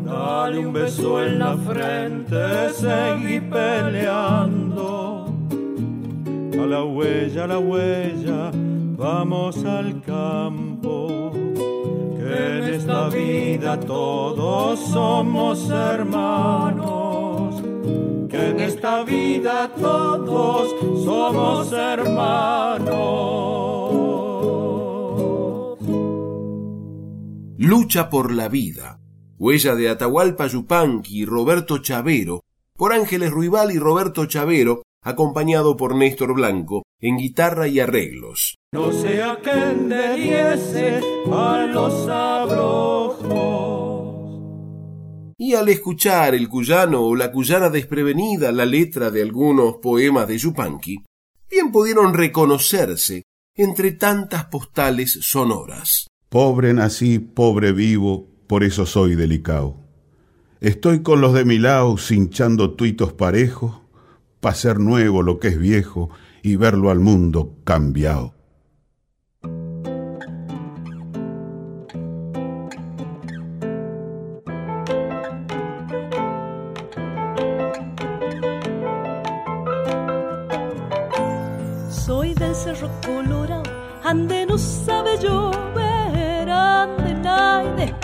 dale 0.05 0.67
un 0.67 0.73
beso 0.73 1.23
en 1.25 1.39
la 1.39 1.57
frente, 1.57 2.71
seguí 2.71 3.41
peleando. 3.41 5.27
A 6.61 6.67
la 6.67 6.85
huella, 6.85 7.45
a 7.45 7.47
la 7.49 7.59
huella, 7.59 8.51
vamos 8.97 9.65
al 9.65 10.01
campo. 10.03 11.33
Que 12.17 12.59
en 12.59 12.75
esta 12.75 13.09
vida 13.09 13.81
todos 13.81 14.79
somos 14.79 15.69
hermanos 15.71 17.12
en 18.49 18.61
esta 18.61 19.05
vida 19.05 19.71
todos 19.79 20.69
somos 21.05 21.73
hermanos. 21.73 22.93
Lucha 27.59 28.11
por 28.11 28.33
la 28.33 28.49
vida. 28.49 28.99
Huella 29.39 29.75
de 29.75 29.89
Atahualpa 29.89 30.47
Yupanqui 30.47 31.23
y 31.23 31.25
Roberto 31.25 31.79
Chavero, 31.79 32.43
por 32.75 32.93
Ángeles 32.93 33.31
Ruibal 33.31 33.73
y 33.73 33.79
Roberto 33.79 34.27
Chavero, 34.27 34.83
acompañado 35.03 35.77
por 35.77 35.95
Néstor 35.97 36.35
Blanco 36.35 36.85
en 37.01 37.17
guitarra 37.17 37.67
y 37.67 37.81
arreglos. 37.81 38.57
No 38.73 38.93
sea 38.93 39.39
que 39.43 39.51
a 41.31 41.67
los 41.67 42.09
abrojos 42.09 43.82
y 45.45 45.57
al 45.57 45.69
escuchar 45.71 46.37
el 46.37 46.49
cuyano 46.49 47.03
o 47.03 47.17
la 47.17 47.33
cuyana 47.33 47.69
desprevenida 47.69 48.53
la 48.53 48.65
letra 48.65 49.11
de 49.11 49.23
algunos 49.23 49.79
poemas 49.79 50.29
de 50.29 50.39
Yupanqui, 50.39 51.03
bien 51.51 51.73
pudieron 51.73 52.15
reconocerse 52.15 53.25
entre 53.57 53.91
tantas 53.91 54.45
postales 54.45 55.19
sonoras. 55.21 56.07
Pobre 56.29 56.73
nací, 56.75 57.19
pobre 57.19 57.73
vivo, 57.73 58.29
por 58.47 58.63
eso 58.63 58.87
soy 58.87 59.17
delicado. 59.17 59.79
Estoy 60.61 61.03
con 61.03 61.21
los 61.21 61.35
de 61.35 61.45
mi 61.45 61.59
lado 61.59 61.99
cinchando 61.99 62.75
tuitos 62.75 63.13
parejos, 63.13 63.81
pa' 64.39 64.55
ser 64.55 64.79
nuevo 64.79 65.25
lo 65.25 65.41
que 65.41 65.49
es 65.49 65.59
viejo 65.59 66.11
y 66.45 66.55
verlo 66.55 66.89
al 66.89 67.01
mundo 67.01 67.57
cambiado. 67.65 68.33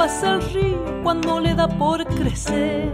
Pasa 0.09 0.37
el 0.37 0.43
río 0.55 1.03
cuando 1.03 1.39
le 1.39 1.55
da 1.55 1.69
por 1.69 2.03
crecer. 2.07 2.91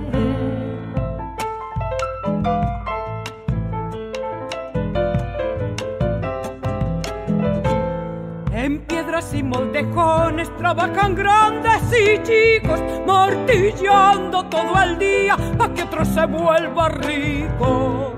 En 8.52 8.80
piedras 8.80 9.32
y 9.32 9.44
moldejones 9.44 10.50
trabajan 10.56 11.14
grandes 11.14 11.82
y 11.92 12.20
chicos, 12.24 12.80
martillando 13.06 14.44
todo 14.46 14.82
el 14.82 14.98
día 14.98 15.36
para 15.56 15.72
que 15.72 15.82
otro 15.84 16.04
se 16.04 16.26
vuelva 16.26 16.88
rico. 16.88 18.13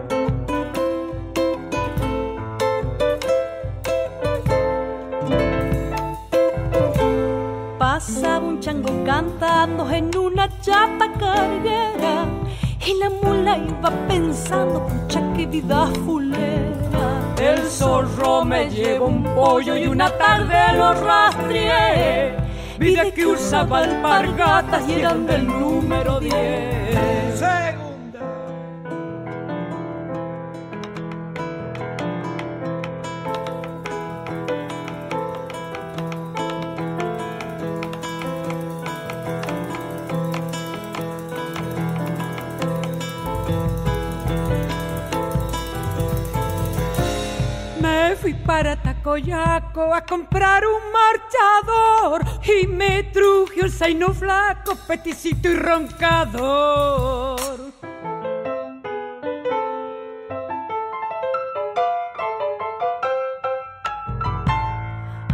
Chango 8.61 9.05
cantando 9.05 9.90
en 9.90 10.16
una 10.16 10.49
chapa 10.61 11.12
carguera 11.19 12.25
y 12.87 12.95
la 13.01 13.11
mula 13.11 13.59
iba 13.59 13.90
pensando, 14.07 14.87
pucha 14.87 15.21
que 15.35 15.47
vida 15.47 15.87
fulera. 16.05 17.35
El 17.38 17.62
zorro 17.64 18.45
me 18.45 18.71
llevó 18.71 19.07
un 19.07 19.25
pollo 19.35 19.77
y 19.77 19.87
una 19.88 20.09
tarde 20.11 20.77
lo 20.77 20.92
rastreé. 20.95 22.37
Vi 22.79 22.97
que 23.12 23.27
usaba 23.27 23.79
alpargatas 23.79 24.88
y 24.88 24.95
eran 24.95 25.27
del 25.27 25.47
número 25.47 26.21
10. 26.21 27.07
Para 49.07 49.21
Tacoyaco 49.21 49.95
a 49.95 50.01
comprar 50.05 50.64
un 50.66 50.81
marchador 50.92 52.25
y 52.42 52.66
me 52.66 53.05
truje 53.05 53.62
un 53.62 53.71
zaino 53.71 54.12
flaco, 54.12 54.75
peticito 54.87 55.49
y 55.49 55.55
roncador. 55.55 57.38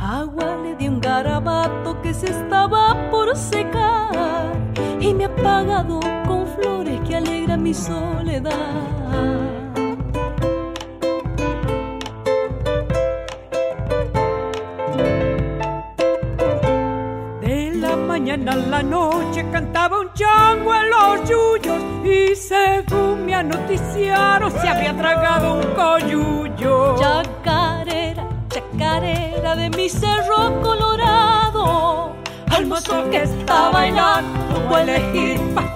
Agua 0.01 0.57
le 0.63 0.77
di 0.77 0.89
un 0.89 1.01
garabato 1.01 2.01
que 2.03 2.13
se 2.13 2.27
estaba 2.27 3.11
por 3.11 3.35
secar 3.35 4.53
y 5.01 5.15
me 5.15 5.25
ha 5.25 5.35
pagado 5.37 6.01
con 6.27 6.47
flores 6.47 7.01
que 7.09 7.17
alegra 7.17 7.57
mi 7.57 7.73
soledad. 7.73 9.52
Se 24.51 24.69
había 24.69 24.97
tragado 24.97 25.55
un 25.55 25.67
coyuyo. 25.75 26.97
Chacarera, 26.99 28.29
chacarera 28.49 29.57
de 29.57 29.71
mi 29.71 29.89
cerro 29.89 30.61
colorado, 30.61 32.13
al 32.51 32.67
mozo 32.67 33.09
que 33.11 33.23
está 33.23 33.71
bailando 33.71 34.69
voy 34.69 34.81
a 34.81 34.97
elegir 34.97 35.41
pa' 35.55 35.73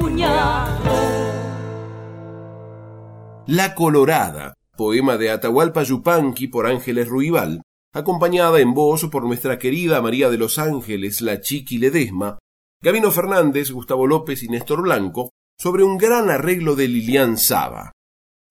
La 3.47 3.75
Colorada, 3.75 4.55
poema 4.77 5.17
de 5.17 5.31
Atahualpa 5.31 5.85
Yupanqui 5.85 6.49
por 6.49 6.67
Ángeles 6.67 7.07
Ruibal, 7.07 7.63
acompañada 7.93 8.59
en 8.59 8.75
voz 8.75 9.09
por 9.09 9.25
nuestra 9.25 9.59
querida 9.59 10.03
María 10.03 10.31
de 10.31 10.39
los 10.39 10.59
Ángeles, 10.59 11.21
la 11.21 11.41
Chiqui 11.41 11.79
Ledesma, 11.79 12.39
Gabino 12.83 13.11
Fernández, 13.13 13.71
Gustavo 13.71 14.07
López 14.07 14.43
y 14.43 14.49
Néstor 14.49 14.83
Blanco 14.83 15.31
sobre 15.59 15.85
un 15.85 15.97
gran 15.97 16.29
arreglo 16.29 16.75
de 16.75 16.89
Lilian 16.89 17.39
Saba. 17.39 17.93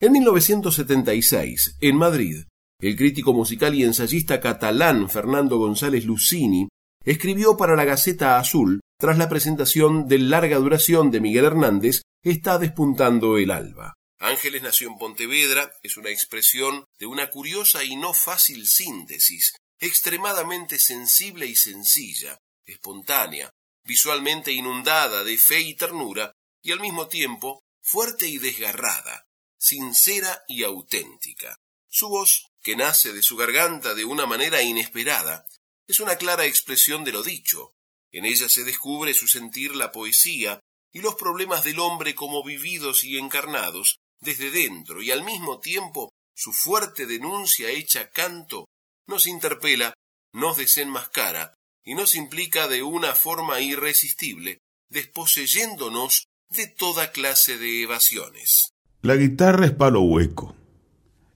En 0.05 0.11
1976, 0.11 1.77
en 1.81 1.97
Madrid, 1.97 2.43
el 2.79 2.95
crítico 2.95 3.33
musical 3.33 3.73
y 3.73 3.83
ensayista 3.83 4.39
catalán 4.39 5.09
Fernando 5.09 5.57
González 5.57 6.05
Lucini 6.05 6.67
escribió 7.03 7.57
para 7.57 7.75
la 7.75 7.85
Gaceta 7.85 8.37
Azul, 8.37 8.81
tras 8.99 9.17
la 9.17 9.29
presentación 9.29 10.07
de 10.07 10.19
larga 10.19 10.57
duración 10.57 11.09
de 11.09 11.21
Miguel 11.21 11.45
Hernández, 11.45 12.03
Está 12.23 12.59
despuntando 12.59 13.39
el 13.39 13.49
alba. 13.49 13.95
Ángeles 14.19 14.61
nació 14.61 14.89
en 14.89 14.99
Pontevedra, 14.99 15.71
es 15.81 15.97
una 15.97 16.11
expresión 16.11 16.85
de 16.99 17.07
una 17.07 17.31
curiosa 17.31 17.83
y 17.83 17.95
no 17.95 18.13
fácil 18.13 18.67
síntesis, 18.67 19.55
extremadamente 19.79 20.77
sensible 20.77 21.47
y 21.47 21.55
sencilla, 21.55 22.37
espontánea, 22.63 23.49
visualmente 23.83 24.51
inundada 24.51 25.23
de 25.23 25.35
fe 25.39 25.61
y 25.61 25.73
ternura, 25.73 26.31
y 26.61 26.73
al 26.73 26.79
mismo 26.79 27.07
tiempo 27.07 27.63
fuerte 27.81 28.27
y 28.27 28.37
desgarrada, 28.37 29.24
sincera 29.65 30.43
y 30.47 30.63
auténtica. 30.63 31.57
Su 31.89 32.09
voz, 32.09 32.51
que 32.61 32.75
nace 32.75 33.13
de 33.13 33.23
su 33.23 33.35
garganta 33.35 33.95
de 33.95 34.05
una 34.05 34.27
manera 34.27 34.61
inesperada, 34.61 35.47
es 35.87 35.99
una 35.99 36.17
clara 36.17 36.45
expresión 36.45 37.03
de 37.03 37.11
lo 37.11 37.23
dicho. 37.23 37.73
En 38.11 38.25
ella 38.25 38.47
se 38.47 38.63
descubre 38.63 39.15
su 39.15 39.27
sentir 39.27 39.75
la 39.75 39.91
poesía 39.91 40.59
y 40.93 40.99
los 40.99 41.15
problemas 41.15 41.63
del 41.63 41.79
hombre 41.79 42.13
como 42.13 42.43
vividos 42.43 43.03
y 43.03 43.17
encarnados 43.17 43.97
desde 44.19 44.51
dentro, 44.51 45.01
y 45.01 45.09
al 45.09 45.23
mismo 45.23 45.59
tiempo 45.59 46.11
su 46.35 46.53
fuerte 46.53 47.07
denuncia 47.07 47.69
hecha 47.69 48.11
canto 48.11 48.65
nos 49.07 49.25
interpela, 49.25 49.95
nos 50.31 50.57
desenmascara 50.57 51.55
y 51.83 51.95
nos 51.95 52.13
implica 52.13 52.67
de 52.67 52.83
una 52.83 53.15
forma 53.15 53.61
irresistible, 53.61 54.59
desposeyéndonos 54.89 56.27
de 56.49 56.67
toda 56.67 57.11
clase 57.11 57.57
de 57.57 57.81
evasiones. 57.81 58.74
La 59.05 59.17
guitarra 59.17 59.67
es 59.67 59.71
palo 59.71 60.01
hueco. 60.01 60.55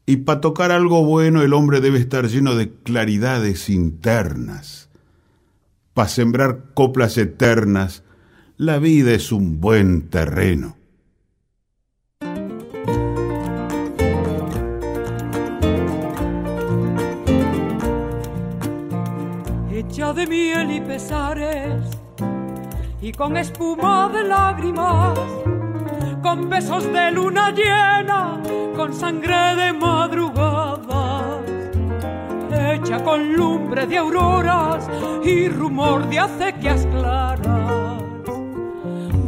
Y 0.08 0.18
para 0.18 0.42
tocar 0.42 0.72
algo 0.72 1.06
bueno 1.06 1.44
el 1.44 1.54
hombre 1.54 1.82
debe 1.82 2.00
estar 2.00 2.28
lleno 2.28 2.56
de 2.56 2.72
claridades 2.72 3.70
internas. 3.70 4.90
Para 5.94 6.10
sembrar 6.10 6.74
coplas 6.74 7.16
eternas, 7.20 8.02
la 8.58 8.80
vida 8.80 9.12
es 9.12 9.32
un 9.32 9.62
buen 9.62 10.10
terreno. 10.10 10.78
Hecha 19.72 20.14
de 20.14 20.26
miel 20.26 20.72
y 20.72 20.82
pesares, 20.82 21.84
y 23.00 23.12
con 23.12 23.38
espuma 23.38 24.10
de 24.12 24.24
lágrimas, 24.24 25.20
con 26.22 26.50
besos 26.50 26.84
de 26.92 27.12
luna 27.12 27.52
llena, 27.52 28.42
con 28.76 28.94
sangre 28.94 29.56
de 29.56 29.74
madrugadas, 29.74 31.42
hecha 32.52 33.04
con 33.04 33.34
lumbre 33.34 33.86
de 33.88 33.98
auroras 33.98 34.90
y 35.24 35.50
rumor 35.50 36.08
de 36.10 36.20
acequias 36.20 36.86
claras, 36.88 38.02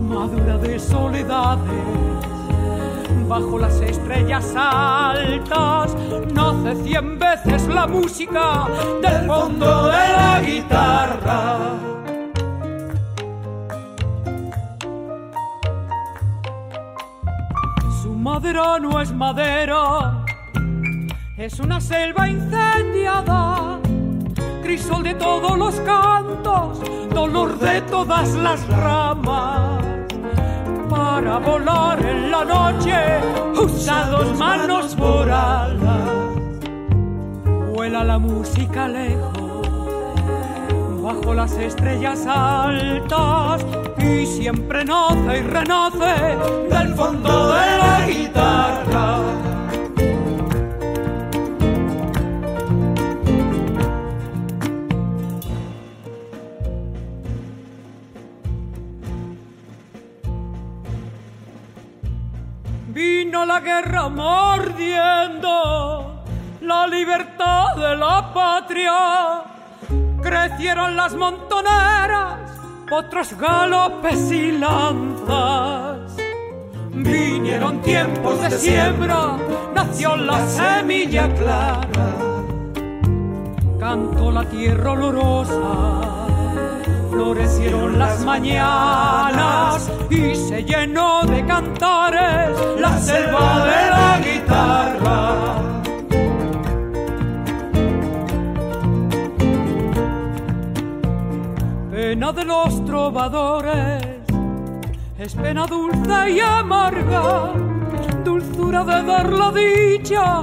madura 0.07 0.57
de 0.57 0.79
soledades. 0.79 1.81
Bajo 3.27 3.57
las 3.59 3.79
estrellas 3.79 4.53
altas 4.57 5.95
nace 6.33 6.75
cien 6.83 7.17
veces 7.17 7.67
la 7.67 7.87
música 7.87 8.67
del 9.01 9.25
fondo 9.25 9.85
de 9.85 9.91
la 9.91 10.41
guitarra 10.45 10.90
madera 18.41 18.79
no 18.79 18.99
es 18.99 19.13
madera, 19.13 20.25
es 21.37 21.59
una 21.59 21.79
selva 21.79 22.27
incendiada, 22.27 23.79
crisol 24.63 25.03
de 25.03 25.13
todos 25.13 25.55
los 25.59 25.75
cantos, 25.81 26.79
dolor 27.13 27.59
de 27.59 27.81
todas 27.81 28.33
las 28.33 28.67
ramas. 28.67 29.83
Para 30.89 31.37
volar 31.37 32.03
en 32.03 32.31
la 32.31 32.43
noche, 32.43 32.95
usados 33.63 34.35
manos 34.39 34.95
por 34.95 35.29
alas, 35.29 36.09
vuela 37.71 38.03
la 38.03 38.17
música 38.17 38.87
lejos 38.87 39.37
bajo 41.03 41.33
las 41.35 41.51
estrellas 41.53 42.25
altas 42.25 43.63
y 44.03 44.25
siempre 44.25 44.83
nace 44.83 45.37
y 45.37 45.41
renace 45.41 46.37
del 46.69 46.95
fondo 46.95 47.53
de 47.53 47.77
la 47.77 48.05
guitarra. 48.07 49.19
Vino 62.87 63.45
la 63.45 63.59
guerra 63.59 64.09
mordiendo 64.09 65.51
la 66.61 66.87
libertad 66.87 67.75
de 67.75 67.95
la 67.95 68.33
patria 68.33 69.51
crecieron 70.21 70.95
las 70.95 71.13
montoneras, 71.15 72.50
otros 72.91 73.37
galopes 73.37 74.31
y 74.31 74.51
lanzas. 74.51 76.15
Vinieron 76.93 77.81
tiempos 77.81 78.41
de 78.41 78.51
siembra, 78.51 79.37
nació 79.73 80.15
la 80.17 80.45
semilla 80.47 81.33
clara. 81.33 82.15
Cantó 83.79 84.31
la 84.31 84.43
tierra 84.45 84.91
olorosa, 84.91 86.27
florecieron 87.09 87.97
las 87.97 88.23
mañanas 88.25 89.89
y 90.09 90.35
se 90.35 90.63
llenó 90.63 91.23
de 91.23 91.45
cantares 91.45 92.57
la 92.79 92.97
selva 92.99 93.65
de 93.65 93.89
la 93.89 94.19
guitarra 94.23 95.80
pena 102.11 102.33
de 102.33 102.43
los 102.43 102.83
trovadores 102.83 104.05
es 105.17 105.33
pena 105.33 105.65
dulce 105.65 106.31
y 106.31 106.41
amarga, 106.41 107.53
dulzura 108.25 108.83
de 108.83 109.03
dar 109.03 109.31
la 109.31 109.49
dicha, 109.53 110.39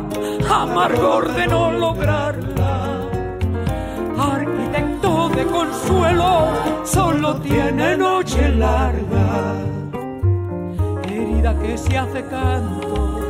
amargor 0.51 1.31
de 1.35 1.47
no 1.47 1.71
lograrla. 1.73 3.03
Arquitecto 4.19 5.29
de 5.29 5.45
consuelo, 5.45 6.49
solo 6.85 7.35
tiene 7.43 7.99
noche 7.99 8.49
larga, 8.49 9.53
herida 11.07 11.55
que 11.61 11.77
se 11.77 11.99
hace 11.99 12.25
canto 12.29 13.28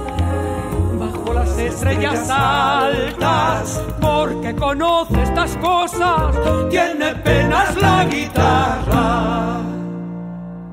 las 1.33 1.59
estrellas 1.59 2.29
altas, 2.31 3.85
porque 4.01 4.55
conoce 4.55 5.23
estas 5.23 5.57
cosas, 5.59 6.37
tiene 6.71 7.15
penas 7.17 7.77
la 7.81 8.05
guitarra. 8.05 9.61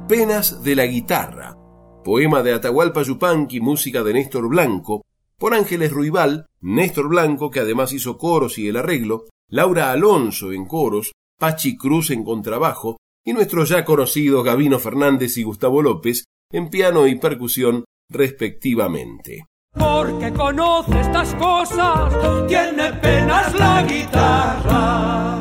Penas 0.08 0.63
de 0.63 0.76
la 0.76 0.86
guitarra, 0.86 1.58
poema 2.04 2.44
de 2.44 2.54
Atahualpa 2.54 3.02
Yupanqui, 3.02 3.60
música 3.60 4.04
de 4.04 4.13
Néstor 4.13 4.48
Blanco, 4.48 5.04
por 5.38 5.54
Ángeles 5.54 5.91
Ruibal, 5.91 6.46
Néstor 6.62 7.10
Blanco, 7.10 7.50
que 7.50 7.60
además 7.60 7.91
hizo 7.94 8.18
coros 8.18 8.58
y 8.58 8.68
el 8.68 8.78
arreglo, 8.78 9.26
Laura 9.50 9.91
Alonso 9.91 10.52
en 10.52 10.65
coros, 10.65 11.13
Pachi 11.39 11.76
Cruz 11.78 12.12
en 12.12 12.23
contrabajo, 12.23 12.98
y 13.23 13.34
nuestros 13.34 13.69
ya 13.69 13.84
conocidos 13.84 14.44
Gabino 14.44 14.79
Fernández 14.79 15.38
y 15.38 15.44
Gustavo 15.44 15.82
López 15.82 16.25
en 16.52 16.69
piano 16.69 17.08
y 17.08 17.15
percusión 17.15 17.86
respectivamente 18.10 19.46
porque 19.76 20.32
conoce 20.34 21.00
estas 21.00 21.34
cosas, 21.36 22.13
tiene 22.48 22.94
penas 22.94 23.54
la 23.56 23.84
guitarra. 23.84 25.40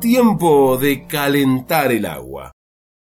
Tiempo 0.00 0.76
de 0.78 1.06
calentar 1.06 1.92
el 1.92 2.06
agua, 2.06 2.52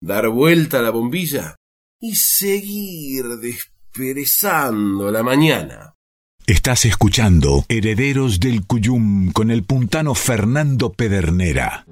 dar 0.02 0.30
vuelta 0.30 0.80
a 0.80 0.82
la 0.82 0.92
bombilla 0.92 1.56
y 2.00 2.16
seguir 2.16 3.26
desperezando 3.42 5.12
la 5.12 5.24
mañana. 5.24 5.94
Estás 6.48 6.86
escuchando 6.86 7.64
Herederos 7.70 8.40
del 8.40 8.66
Cuyum 8.66 9.32
con 9.32 9.52
el 9.52 9.64
puntano 9.64 10.16
Fernando 10.16 10.92
Pedernera. 10.92 11.86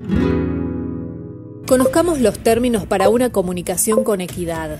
Conozcamos 1.67 2.19
los 2.19 2.39
términos 2.39 2.87
para 2.87 3.09
una 3.09 3.29
comunicación 3.29 4.03
con 4.03 4.21
equidad. 4.21 4.79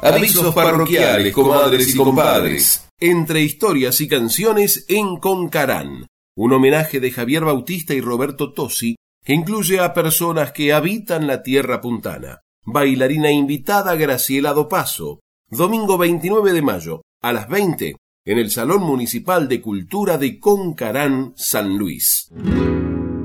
Avisos 0.02 0.54
parroquiales, 0.54 1.32
comadres 1.32 1.94
y 1.94 1.96
compadres. 1.96 2.88
Entre 2.98 3.42
historias 3.42 4.00
y 4.00 4.08
canciones 4.08 4.84
en 4.88 5.18
Concarán. 5.18 6.08
Un 6.34 6.52
homenaje 6.52 6.98
de 6.98 7.12
Javier 7.12 7.44
Bautista 7.44 7.94
y 7.94 8.00
Roberto 8.00 8.52
Tosi 8.52 8.96
que 9.24 9.34
incluye 9.34 9.80
a 9.80 9.94
personas 9.94 10.52
que 10.52 10.72
habitan 10.72 11.26
la 11.26 11.42
tierra 11.42 11.80
puntana. 11.80 12.40
Bailarina 12.64 13.30
invitada 13.30 13.94
Graciela 13.94 14.52
Dopaso, 14.52 15.20
domingo 15.52 15.98
29 15.98 16.54
de 16.54 16.62
mayo, 16.62 17.02
a 17.20 17.30
las 17.30 17.46
20, 17.46 17.96
en 18.24 18.38
el 18.38 18.50
Salón 18.50 18.84
Municipal 18.84 19.48
de 19.48 19.60
Cultura 19.60 20.16
de 20.16 20.40
Concarán, 20.40 21.34
San 21.36 21.76
Luis. 21.76 22.30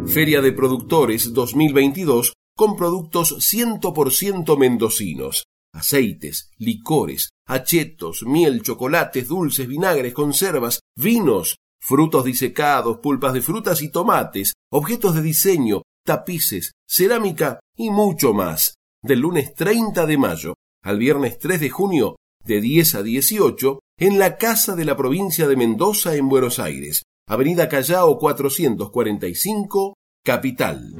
Feria 0.06 0.42
de 0.42 0.52
Productores 0.52 1.34
2022 1.34 2.34
con 2.54 2.76
productos 2.76 3.38
100% 3.54 4.58
mendocinos, 4.58 5.46
aceites, 5.74 6.52
licores, 6.58 7.30
achetos, 7.46 8.24
miel, 8.24 8.62
chocolates, 8.62 9.30
dulces, 9.30 9.66
vinagres, 9.66 10.14
conservas, 10.14 10.82
vinos, 10.98 11.56
frutos 11.80 12.26
disecados, 12.26 12.98
pulpas 12.98 13.32
de 13.34 13.42
frutas 13.42 13.82
y 13.82 13.90
tomates, 13.90 14.52
objetos 14.70 15.16
de 15.16 15.22
diseño, 15.22 15.84
tapices, 16.04 16.74
cerámica 16.86 17.62
y 17.78 17.90
mucho 17.90 18.34
más. 18.34 18.76
Del 19.02 19.20
lunes 19.20 19.56
30 19.56 20.06
de 20.06 20.18
mayo 20.18 20.54
al 20.88 20.98
viernes 21.00 21.38
3 21.38 21.60
de 21.60 21.70
junio 21.70 22.16
de 22.46 22.62
10 22.62 22.96
a 22.96 23.04
18 23.04 23.80
en 24.00 24.18
la 24.18 24.38
Casa 24.38 24.74
de 24.74 24.86
la 24.86 24.96
Provincia 24.96 25.46
de 25.46 25.58
Mendoza 25.58 26.16
en 26.16 26.30
Buenos 26.30 26.60
Aires, 26.60 27.04
Avenida 27.28 27.68
Callao 27.68 28.18
445, 28.18 29.96
Capital. 30.24 30.96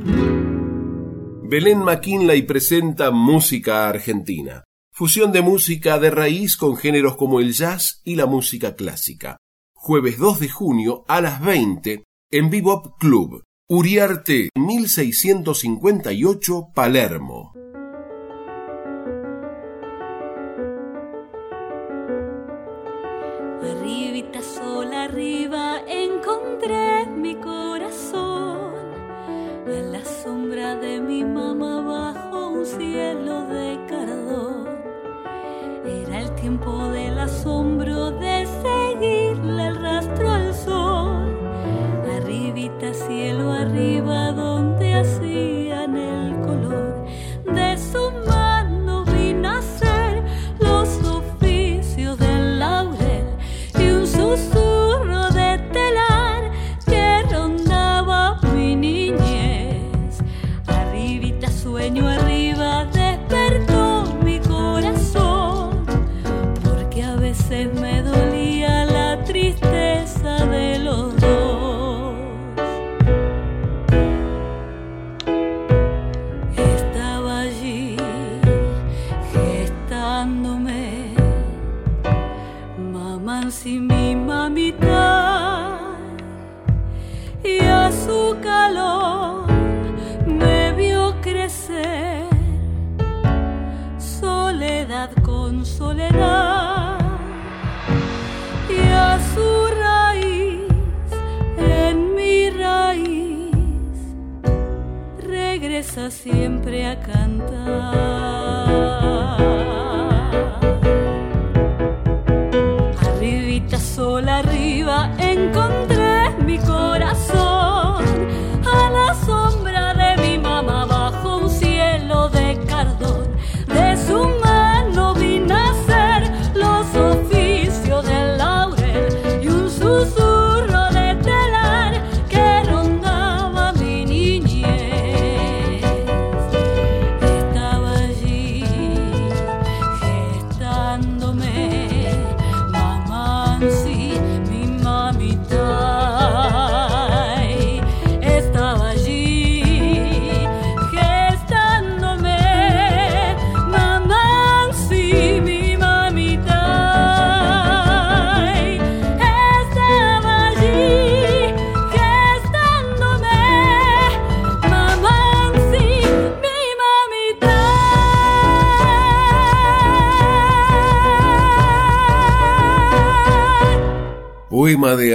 Belén 1.42 1.80
McKinley 1.80 2.42
presenta 2.42 3.12
música 3.12 3.88
argentina, 3.88 4.66
fusión 4.92 5.32
de 5.32 5.42
música 5.42 5.98
de 6.00 6.10
raíz 6.10 6.58
con 6.58 6.76
géneros 6.76 7.16
como 7.16 7.40
el 7.40 7.54
jazz 7.54 8.02
y 8.04 8.16
la 8.16 8.26
música 8.26 8.76
clásica. 8.76 9.38
Jueves 9.74 10.18
2 10.18 10.42
de 10.42 10.50
junio 10.50 11.06
a 11.08 11.22
las 11.22 11.42
20 11.42 12.04
en 12.34 12.50
Bebop 12.50 13.00
Club, 13.00 13.42
Uriarte 13.70 14.50
1658, 14.54 16.72
Palermo. 16.76 17.54
Mi 27.16 27.36
corazón, 27.36 28.74
a 29.66 29.82
la 29.92 30.04
sombra 30.04 30.76
de 30.76 31.00
mi 31.00 31.24
mamá 31.24 31.82
bajo 31.82 32.27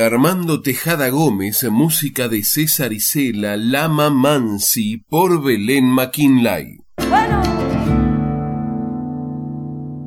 de 0.02 0.06
Armando 0.06 0.62
Tejada 0.62 1.10
Gómez, 1.10 1.62
música 1.70 2.26
de 2.26 2.42
César 2.42 2.92
Isela, 2.92 3.56
Lama 3.56 4.10
Mansi, 4.10 4.98
por 4.98 5.40
Belén 5.40 5.84
McKinley. 5.84 6.80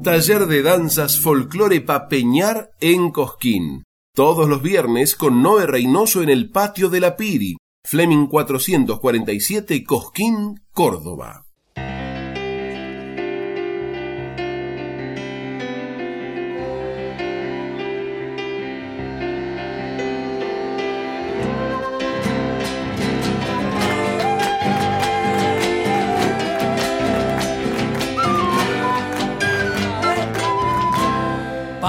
Taller 0.03 0.47
de 0.47 0.61
danzas 0.63 1.17
folclore 1.17 1.79
papeñar 1.79 2.71
en 2.81 3.09
Cosquín. 3.11 3.83
Todos 4.13 4.49
los 4.49 4.61
viernes 4.61 5.15
con 5.15 5.41
Noé 5.41 5.65
Reynoso 5.65 6.21
en 6.21 6.29
el 6.29 6.49
patio 6.49 6.89
de 6.89 6.99
la 6.99 7.15
Piri. 7.15 7.55
Fleming 7.85 8.27
447, 8.27 9.83
Cosquín, 9.85 10.59
Córdoba. 10.73 11.44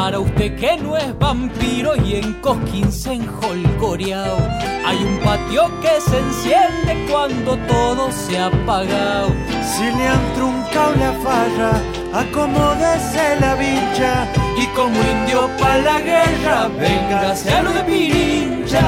Para 0.07 0.21
usted 0.21 0.55
que 0.55 0.77
no 0.77 0.97
es 0.97 1.19
vampiro 1.19 1.97
y 1.97 2.15
en 2.15 2.35
Cosquín 2.35 2.93
se 2.93 3.15
enjolgoreao, 3.15 4.39
hay 4.87 4.99
un 5.03 5.19
patio 5.19 5.69
que 5.81 6.01
se 6.01 6.21
enciende 6.21 7.11
cuando 7.11 7.57
todo 7.67 8.13
se 8.13 8.39
ha 8.39 8.47
apagado. 8.47 9.31
Si 9.65 9.83
le 9.83 10.07
han 10.07 10.33
truncado 10.37 10.95
la 10.95 11.13
farra, 11.25 11.73
acomódese 12.15 13.41
la 13.41 13.57
vincha 13.57 14.29
y 14.57 14.67
como 14.77 14.97
indio 15.11 15.51
para 15.59 15.79
la 15.79 16.01
guerra, 16.01 16.69
véngase 16.69 17.53
a 17.53 17.63
lo 17.65 17.73
de 17.73 17.83
Pirincha. 17.83 18.87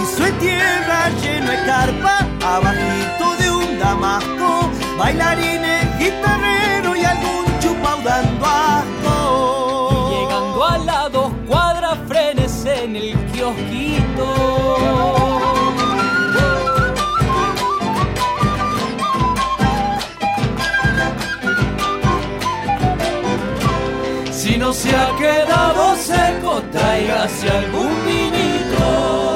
Piso 0.00 0.26
en 0.26 0.38
tierra 0.40 1.10
lleno 1.22 1.48
de 1.48 1.64
carpa, 1.64 2.26
abajito 2.44 3.36
de 3.38 3.50
un 3.52 3.78
damasco, 3.78 4.68
bailarines, 4.98 5.55
se 24.76 24.94
ha 24.94 25.16
quedado 25.16 25.96
seco, 25.96 26.62
tráigase 26.70 27.48
algún 27.48 27.92
vinito. 28.04 29.26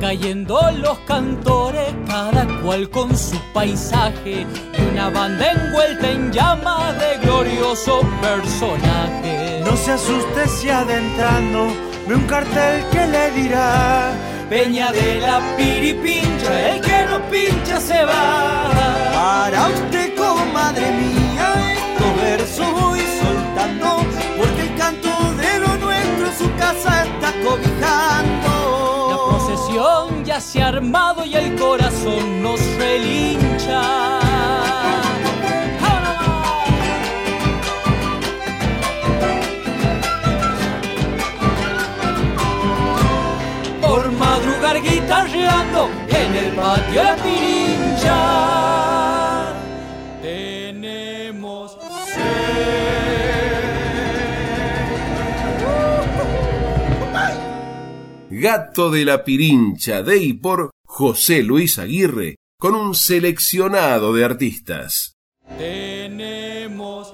cayendo 0.00 0.58
los 0.82 0.98
cantores, 1.00 1.94
cada 2.08 2.44
cual 2.62 2.88
con 2.90 3.16
su 3.16 3.38
paisaje, 3.52 4.46
y 4.78 4.82
una 4.92 5.10
banda 5.10 5.52
envuelta 5.52 6.10
en 6.10 6.32
llamas 6.32 6.98
de 6.98 7.18
glorioso 7.18 8.00
personaje. 8.20 9.62
No 9.64 9.76
se 9.76 9.92
asuste 9.92 10.48
si 10.48 10.68
adentrando 10.68 11.68
ve 12.06 12.14
un 12.14 12.26
cartel 12.26 12.84
que 12.90 13.06
le 13.06 13.30
dirá 13.32 14.12
Peña 14.48 14.90
de 14.90 15.20
la 15.20 15.40
piripincha, 15.56 16.70
el 16.70 16.80
que 16.80 17.06
no 17.08 17.20
pincha 17.30 17.80
se 17.80 18.04
va. 18.04 18.68
Para 19.14 19.68
usted, 19.68 20.16
comadre 20.16 20.90
mía, 20.90 21.54
estos 21.72 22.16
versos 22.20 22.72
voy 22.80 23.00
soltando, 23.22 24.04
porque 24.36 24.62
el 24.62 24.74
canto 24.76 25.08
de 25.34 25.58
lo 25.60 25.76
nuestro 25.76 26.32
su 26.36 26.52
casa 26.56 27.04
está 27.04 27.32
cobijando 27.44 27.70
ya 30.30 30.40
se 30.40 30.62
ha 30.62 30.68
armado 30.68 31.24
y 31.24 31.34
el 31.34 31.56
corazón 31.56 32.40
nos 32.40 32.60
relincha. 32.76 33.82
Por 43.80 44.12
madrugar 44.12 44.80
guitarreando 44.80 45.90
en 46.08 46.36
el 46.36 46.52
patio 46.54 47.02
la 47.02 47.16
Gato 58.40 58.90
de 58.90 59.04
la 59.04 59.22
Pirincha 59.22 60.02
de 60.02 60.16
y 60.16 60.32
por 60.32 60.70
José 60.86 61.42
Luis 61.42 61.78
Aguirre, 61.78 62.36
con 62.58 62.74
un 62.74 62.94
seleccionado 62.94 64.14
de 64.14 64.24
artistas. 64.24 65.12
Tenemos 65.58 67.12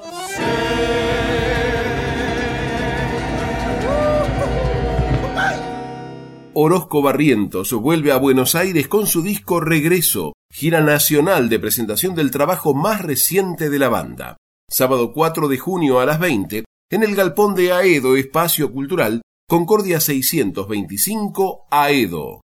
Orozco 6.55 7.03
Barrientos 7.03 7.73
vuelve 7.73 8.13
a 8.13 8.19
Buenos 8.19 8.55
Aires 8.55 8.87
con 8.87 9.09
su 9.09 9.21
disco 9.21 9.59
Regreso, 9.59 10.35
gira 10.53 10.81
nacional 10.81 11.49
de 11.49 11.59
presentación 11.59 12.15
del 12.15 12.31
trabajo 12.31 12.73
más 12.73 13.03
reciente 13.03 13.69
de 13.69 13.81
la 13.81 13.89
banda. 13.89 14.37
Sábado 14.71 15.13
4 15.13 15.49
de 15.49 15.59
junio 15.59 15.99
a 15.99 16.07
las 16.07 16.21
20, 16.21 16.65
en 16.93 17.03
el 17.03 17.17
Galpón 17.17 17.57
de 17.57 17.73
Aedo 17.73 18.15
Espacio 18.15 18.71
Cultural, 18.71 19.23
Concordia 19.49 20.01
625 20.01 21.67
Aedo. 21.71 22.41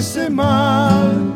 sentirse 0.00 0.30
mal. 0.30 1.34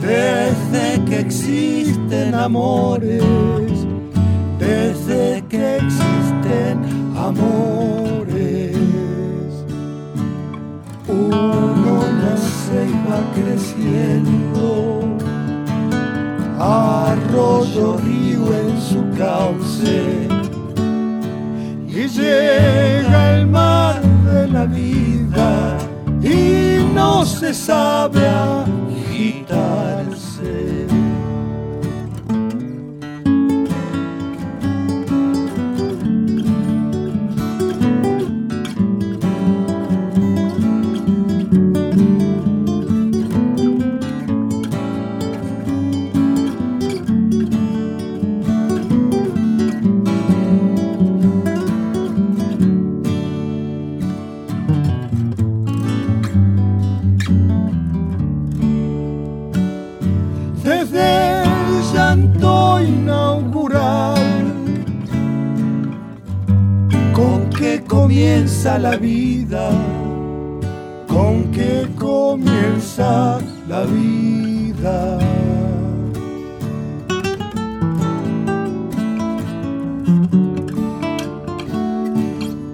Desde 0.00 1.04
que 1.04 1.20
existen 1.20 2.34
amores, 2.34 3.22
desde 4.58 5.44
que 5.48 5.76
existen 5.76 6.78
amores, 7.16 8.76
uno 11.06 12.02
nace 12.22 12.86
y 12.88 12.94
va 13.06 13.20
creciendo, 13.34 15.02
arroyo, 16.58 17.98
río 17.98 18.46
en 18.62 18.80
su 18.80 19.00
cauce, 19.18 20.28
y 21.86 22.08
llega 22.08 23.36
el 23.36 23.46
mar 23.46 24.00
de 24.24 24.48
la 24.48 24.64
vida 24.64 25.89
se 27.24 27.52
sabe 27.54 28.20
agitar. 28.26 29.99
Comienza 68.60 68.78
la 68.78 68.96
vida? 68.96 69.70
¿Con 71.08 71.50
qué 71.50 71.88
comienza 71.98 73.38
la 73.66 73.84
vida? 73.84 75.18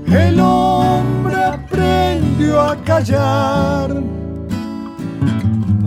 El 0.09 0.41
hombre 0.41 1.37
aprendió 1.37 2.61
a 2.61 2.77
callar 2.85 4.03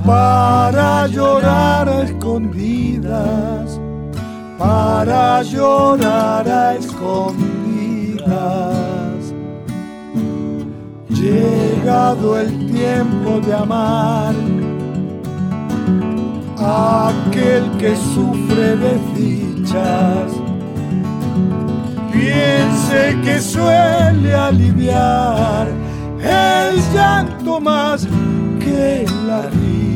para 0.06 1.08
llorar 1.08 1.90
a 1.90 2.04
escondidas, 2.04 3.78
para 4.58 5.44
llorar 5.44 6.48
a 6.48 6.76
escondidas. 6.76 7.49
Llegado 11.20 12.40
el 12.40 12.66
tiempo 12.72 13.42
de 13.46 13.54
amar, 13.54 14.34
aquel 16.58 17.70
que 17.78 17.94
sufre 18.14 18.78
de 18.78 18.98
dichas 19.18 20.32
piense 22.14 23.18
que 23.24 23.42
suele 23.42 24.34
aliviar 24.34 25.68
el 26.22 26.82
llanto 26.94 27.60
más 27.60 28.08
que 28.60 29.06
la 29.28 29.42
risa. 29.50 29.89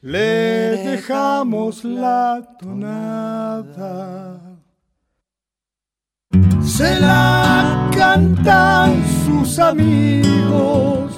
Le 0.00 0.20
dejamos 0.90 1.84
la 1.84 2.40
tonada. 2.60 4.40
Se 6.62 7.00
la 7.00 7.90
cantan 7.96 9.02
sus 9.24 9.58
amigos, 9.58 11.12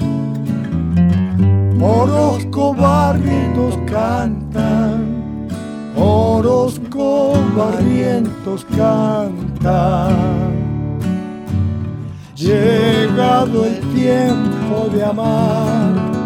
Orozco 1.80 2.74
barrientos 2.74 3.76
cantan, 3.90 5.48
Orozco 5.96 7.32
barrientos 7.56 8.64
cantan. 8.76 10.40
Llegado 12.36 13.66
el 13.66 13.80
tiempo 13.92 14.88
de 14.94 15.04
amar, 15.04 16.19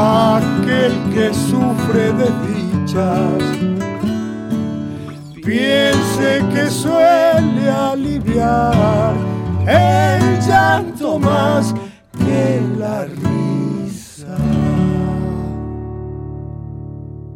aquel 0.00 0.92
que 1.12 1.32
sufre 1.34 2.12
de 2.20 2.28
dichas, 2.48 3.42
piense 5.44 6.30
que 6.52 6.70
suele 6.70 7.68
aliviar 7.68 9.14
el 9.66 10.40
llanto 10.40 11.18
más 11.18 11.74
que 12.18 12.62
la 12.78 13.04
risa. 13.04 14.36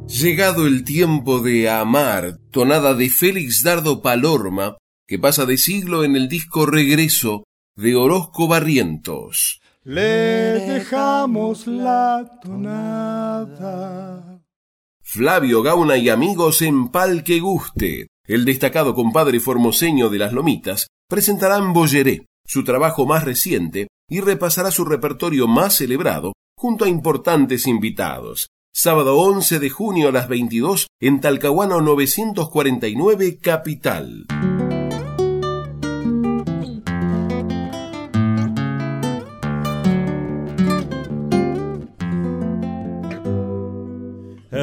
Llegado 0.06 0.66
el 0.66 0.84
tiempo 0.84 1.40
de 1.40 1.68
amar, 1.68 2.38
tonada 2.50 2.94
de 2.94 3.10
Félix 3.10 3.62
Dardo 3.62 4.00
Palorma, 4.00 4.78
que 5.06 5.18
pasa 5.18 5.44
de 5.44 5.58
siglo 5.58 6.02
en 6.02 6.16
el 6.16 6.28
disco 6.28 6.64
Regreso 6.64 7.44
de 7.76 7.94
Orozco 7.94 8.48
Barrientos. 8.48 9.60
Le 9.84 10.00
dejamos 10.00 11.66
la 11.66 12.40
tonada. 12.42 14.40
Flavio 15.02 15.62
Gauna 15.62 15.98
y 15.98 16.08
amigos 16.08 16.62
en 16.62 16.88
Pal 16.88 17.22
que 17.22 17.38
Guste, 17.40 18.06
el 18.26 18.46
destacado 18.46 18.94
compadre 18.94 19.40
formoseño 19.40 20.08
de 20.08 20.18
las 20.18 20.32
Lomitas, 20.32 20.86
presentarán 21.06 21.74
Bolleré, 21.74 22.24
su 22.46 22.64
trabajo 22.64 23.04
más 23.04 23.24
reciente, 23.24 23.88
y 24.08 24.20
repasará 24.20 24.70
su 24.70 24.86
repertorio 24.86 25.46
más 25.46 25.74
celebrado 25.74 26.32
junto 26.56 26.86
a 26.86 26.88
importantes 26.88 27.66
invitados. 27.66 28.48
Sábado 28.72 29.18
11 29.18 29.58
de 29.58 29.68
junio 29.68 30.08
a 30.08 30.12
las 30.12 30.28
22 30.28 30.86
en 30.98 31.20
Talcahuano 31.20 31.82
949 31.82 33.38
Capital. 33.38 34.26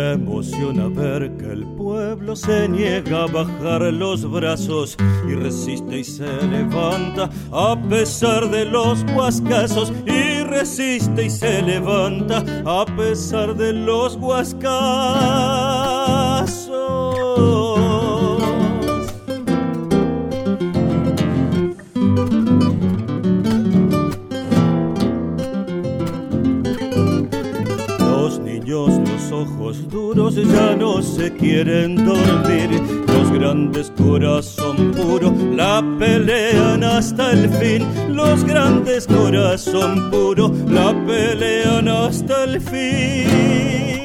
Emociona 0.10 0.88
ver 0.88 1.38
que 1.38 1.46
el 1.46 1.66
pueblo 1.66 2.36
se 2.36 2.68
niega 2.68 3.24
a 3.24 3.28
bajar 3.28 3.82
los 3.94 4.30
brazos 4.30 4.98
y 5.28 5.36
resiste 5.36 6.00
y 6.00 6.04
se 6.04 6.28
levanta 6.48 7.30
a 7.52 7.78
pesar 7.90 8.50
de 8.50 8.66
los 8.66 9.06
huascazos 9.16 9.94
y 10.06 10.44
resiste 10.44 11.26
y 11.26 11.30
se 11.30 11.62
levanta 11.62 12.44
a 12.66 12.86
pesar 12.98 13.56
de 13.56 13.74
los 13.74 14.16
huascazos. 14.16 14.72
Ya 30.36 30.76
no 30.76 31.02
se 31.02 31.32
quieren 31.34 31.96
dormir. 31.96 32.70
Los 33.08 33.32
grandes 33.32 33.92
corazón 33.92 34.92
puro 34.92 35.34
la 35.54 35.84
pelean 36.00 36.84
hasta 36.84 37.32
el 37.32 37.50
fin. 37.50 37.86
Los 38.16 38.44
grandes 38.44 39.08
corazón 39.08 40.10
puro 40.10 40.52
la 40.68 40.94
pelean 41.06 41.88
hasta 41.88 42.46
el 42.46 42.62
fin. 42.62 44.01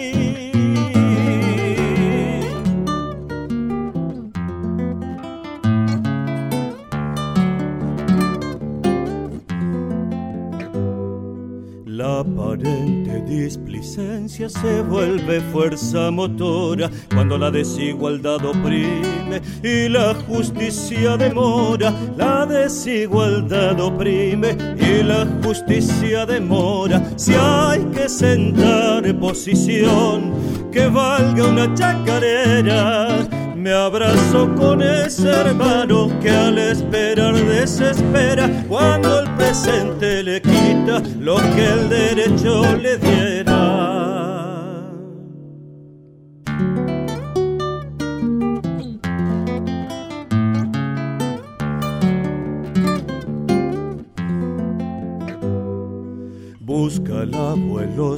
Displicencia 13.57 14.49
se 14.51 14.83
vuelve 14.83 15.41
fuerza 15.53 16.11
motora 16.11 16.91
cuando 17.13 17.39
la 17.39 17.51
desigualdad 17.51 18.45
oprime 18.45 19.41
y 19.63 19.89
la 19.89 20.15
justicia 20.15 21.17
demora. 21.17 21.93
La 22.17 22.45
desigualdad 22.45 23.81
oprime 23.81 24.57
y 24.79 25.03
la 25.03 25.27
justicia 25.43 26.27
demora. 26.27 27.03
Si 27.17 27.33
hay 27.35 27.85
que 27.87 28.09
sentar 28.09 29.03
posición 29.19 30.33
que 30.71 30.89
valga 30.89 31.49
una 31.49 31.75
chacarera 31.75 33.27
me 33.67 33.73
abrazo 33.73 34.55
con 34.55 34.81
ese 34.81 35.29
hermano 35.29 36.09
que 36.21 36.31
al 36.31 36.57
esperar 36.57 37.35
desespera 37.35 38.49
cuando 38.69 39.19
el 39.19 39.31
presente 39.35 40.23
le 40.23 40.41
quita 40.41 41.03
lo 41.19 41.35
que 41.35 41.67
el 41.67 41.89
derecho 41.89 42.63
le 42.77 42.97
diera. 42.97 43.36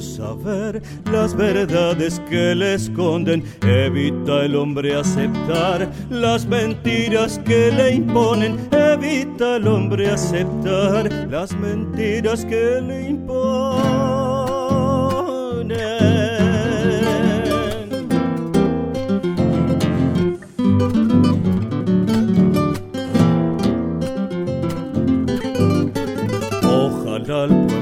Saber 0.01 0.81
las 1.11 1.35
verdades 1.35 2.21
que 2.29 2.55
le 2.55 2.75
esconden. 2.75 3.43
Evita 3.61 4.45
el 4.45 4.55
hombre 4.55 4.95
aceptar 4.95 5.91
las 6.09 6.45
mentiras 6.45 7.39
que 7.39 7.71
le 7.71 7.95
imponen. 7.95 8.59
Evita 8.71 9.57
el 9.57 9.67
hombre 9.67 10.09
aceptar 10.11 11.11
las 11.29 11.51
mentiras 11.53 12.45
que 12.45 12.81
le 12.81 13.09
imponen. 13.09 14.19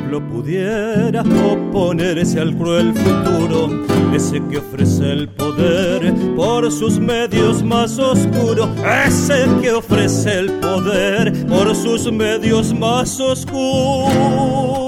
Pueblo 0.08 0.22
pudiera 0.30 1.22
oponerse 1.22 2.40
al 2.40 2.56
cruel 2.56 2.94
futuro, 2.94 3.86
ese 4.16 4.42
que 4.50 4.58
ofrece 4.58 5.12
el 5.12 5.28
poder 5.28 6.14
por 6.36 6.72
sus 6.72 7.00
medios 7.00 7.62
más 7.62 8.00
oscuros, 8.00 8.70
ese 9.06 9.46
que 9.62 9.72
ofrece 9.72 10.40
el 10.40 10.52
poder 10.60 11.46
por 11.48 11.76
sus 11.76 12.12
medios 12.12 12.74
más 12.74 13.20
oscuros. 13.20 14.87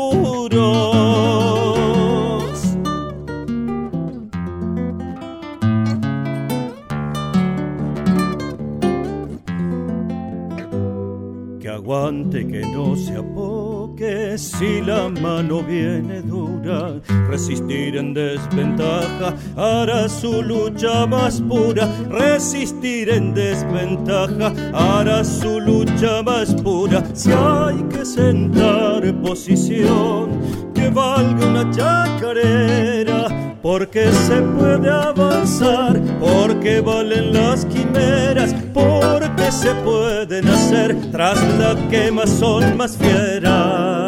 Si 14.60 14.82
la 14.82 15.08
mano 15.08 15.64
viene 15.64 16.22
dura. 16.22 17.00
Resistir 17.30 17.96
en 17.96 18.14
desventaja 18.14 19.34
hará 19.56 20.10
su 20.10 20.44
lucha 20.44 21.06
más 21.06 21.40
pura. 21.40 21.88
Resistir 22.10 23.10
en 23.10 23.34
desventaja 23.34 24.52
hará 24.74 25.24
su 25.24 25.62
lucha 25.62 26.22
más 26.24 26.54
pura. 26.56 27.02
Si 27.14 27.32
hay 27.32 27.82
que 27.84 28.04
sentar 28.04 29.02
posición 29.22 30.42
que 30.74 30.90
valga 30.90 31.48
una 31.48 31.72
chacarera 31.72 33.56
porque 33.62 34.12
se 34.12 34.42
puede 34.42 34.90
avanzar, 34.90 36.02
porque 36.20 36.82
valen 36.82 37.32
las 37.32 37.66
quimeras, 37.66 38.54
porque 38.74 39.52
se 39.52 39.74
pueden 39.86 40.50
hacer 40.50 40.98
tras 41.12 41.42
la 41.58 41.76
quema 41.90 42.28
son 42.28 42.76
más 42.76 42.98
fieras. 42.98 43.99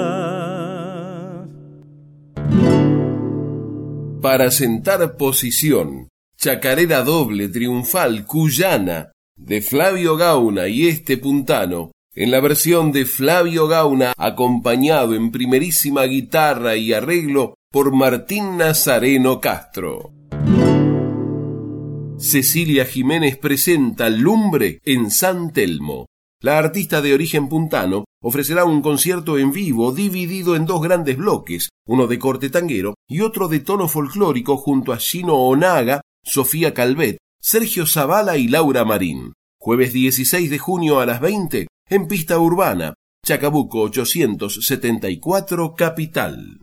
Para 4.21 4.51
sentar 4.51 5.17
posición, 5.17 6.09
chacarera 6.37 7.03
doble 7.03 7.49
triunfal 7.49 8.27
cuyana 8.27 9.11
de 9.35 9.63
Flavio 9.63 10.15
Gauna 10.15 10.67
y 10.67 10.87
este 10.87 11.17
puntano, 11.17 11.91
en 12.13 12.29
la 12.29 12.39
versión 12.39 12.91
de 12.91 13.05
Flavio 13.05 13.67
Gauna 13.67 14.13
acompañado 14.15 15.15
en 15.15 15.31
primerísima 15.31 16.03
guitarra 16.03 16.75
y 16.75 16.93
arreglo 16.93 17.55
por 17.71 17.91
Martín 17.93 18.57
Nazareno 18.57 19.41
Castro. 19.41 20.13
Cecilia 22.19 22.85
Jiménez 22.85 23.37
presenta 23.37 24.07
Lumbre 24.09 24.81
en 24.85 25.09
San 25.09 25.51
Telmo. 25.51 26.05
La 26.43 26.57
artista 26.57 27.03
de 27.03 27.13
origen 27.13 27.49
puntano 27.49 28.05
ofrecerá 28.19 28.65
un 28.65 28.81
concierto 28.81 29.37
en 29.37 29.51
vivo 29.51 29.91
dividido 29.91 30.55
en 30.55 30.65
dos 30.65 30.81
grandes 30.81 31.15
bloques, 31.15 31.69
uno 31.87 32.07
de 32.07 32.17
corte 32.17 32.49
tanguero 32.49 32.95
y 33.07 33.21
otro 33.21 33.47
de 33.47 33.59
tono 33.59 33.87
folclórico 33.87 34.57
junto 34.57 34.91
a 34.91 34.97
Gino 34.97 35.35
Onaga, 35.35 36.01
Sofía 36.23 36.73
Calvet, 36.73 37.19
Sergio 37.39 37.85
Zavala 37.85 38.37
y 38.37 38.47
Laura 38.47 38.85
Marín. 38.85 39.33
Jueves 39.59 39.93
16 39.93 40.49
de 40.49 40.57
junio 40.57 40.99
a 40.99 41.05
las 41.05 41.21
20 41.21 41.67
en 41.89 42.07
pista 42.07 42.39
urbana, 42.39 42.95
Chacabuco 43.23 43.81
874 43.81 45.75
Capital. 45.75 46.60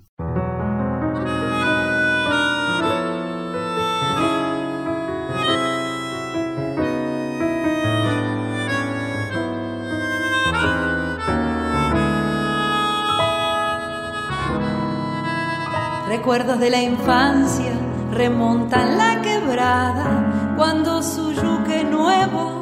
Recuerdos 16.19 16.59
de 16.59 16.69
la 16.69 16.83
infancia 16.83 17.71
remontan 18.13 18.99
la 18.99 19.23
quebrada 19.23 20.55
cuando 20.57 21.01
su 21.01 21.33
yuque 21.33 21.85
nuevo 21.85 22.61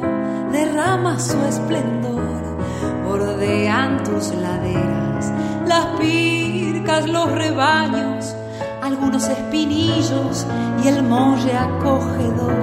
derrama 0.51 1.19
su 1.19 1.43
esplendor. 1.43 2.55
Bordean 3.03 4.03
tus 4.03 4.31
laderas, 4.35 5.33
las 5.65 5.87
pircas, 5.99 7.09
los 7.09 7.31
rebaños, 7.31 8.35
algunos 8.83 9.27
espinillos 9.27 10.45
y 10.83 10.89
el 10.89 11.01
molle 11.01 11.57
acogedor. 11.57 12.53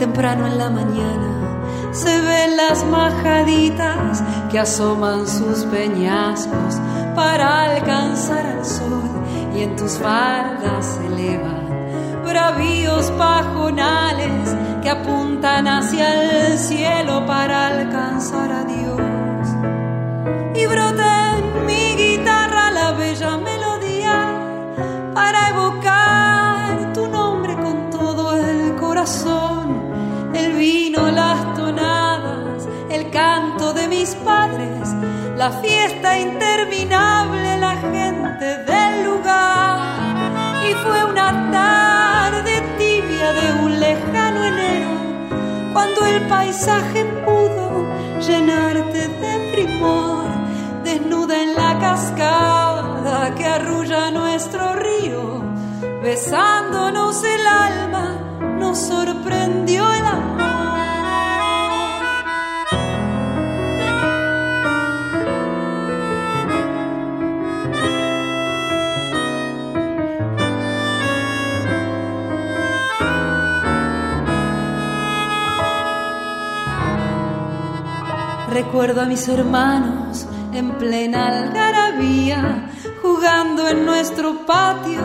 Temprano 0.00 0.48
en 0.48 0.58
la 0.58 0.68
mañana 0.68 1.53
se 1.94 2.20
ven 2.20 2.56
las 2.56 2.84
majaditas 2.84 4.22
que 4.50 4.58
asoman 4.58 5.26
sus 5.26 5.64
peñascos 5.64 6.78
para 7.14 7.74
alcanzar 7.74 8.44
al 8.44 8.64
sol 8.64 9.02
y 9.56 9.62
en 9.62 9.76
tus 9.76 9.92
faldas 9.92 10.84
se 10.84 11.06
elevan 11.06 11.64
bravíos 12.34 13.10
pajonales 13.12 14.56
que 14.82 14.90
apuntan 14.90 15.68
hacia 15.68 16.48
el 16.48 16.58
cielo 16.58 17.24
para 17.26 17.68
alcanzar 17.68 18.50
a 18.50 18.64
Dios. 18.64 19.00
Y 20.54 20.66
brota 20.66 21.13
la 35.44 35.50
fiesta 35.60 36.18
interminable, 36.18 37.58
la 37.58 37.76
gente 37.76 38.46
del 38.70 39.04
lugar. 39.04 39.78
Y 40.66 40.72
fue 40.82 41.04
una 41.04 41.28
tarde 41.50 42.62
tibia 42.78 43.30
de 43.34 43.46
un 43.64 43.78
lejano 43.78 44.42
enero, 44.42 44.92
cuando 45.74 46.06
el 46.06 46.22
paisaje 46.28 47.04
pudo 47.26 47.66
llenarte 48.26 49.08
de 49.22 49.52
primor, 49.52 50.24
desnuda 50.82 51.42
en 51.42 51.54
la 51.54 51.78
cascada 51.78 53.34
que 53.34 53.44
arrulla 53.44 54.10
nuestro 54.12 54.76
río, 54.76 55.42
besándonos 56.02 57.22
el 57.22 57.46
alma, 57.46 58.06
nos 58.58 58.78
sorprendió 58.78 59.92
el 59.92 60.06
amor. 60.06 60.63
Recuerdo 78.84 79.06
a 79.06 79.08
mis 79.08 79.28
hermanos 79.28 80.26
en 80.52 80.72
plena 80.72 81.28
algarabía, 81.28 82.68
jugando 83.00 83.66
en 83.66 83.86
nuestro 83.86 84.44
patio 84.44 85.00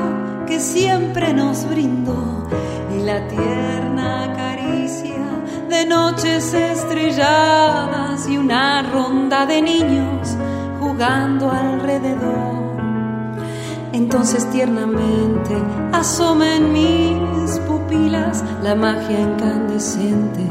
que 0.45 0.59
siempre 0.59 1.34
nos 1.34 1.63
brindó, 1.65 2.45
y 2.93 3.03
la 3.03 3.25
tierna 3.30 4.34
caricia 4.36 5.23
de 5.69 5.86
noches 5.86 6.53
estrelladas 6.53 8.27
y 8.27 8.38
una 8.38 8.84
ronda 8.84 9.45
de 9.45 9.61
niños 9.61 10.36
jugando 10.82 11.49
alrededor. 11.49 12.82
Entonces 13.93 14.51
tiernamente 14.51 15.55
asoma 15.93 16.57
en 16.57 16.73
mis 16.73 17.59
pupilas 17.59 18.43
la 18.61 18.75
magia 18.75 19.21
incandescente 19.21 20.45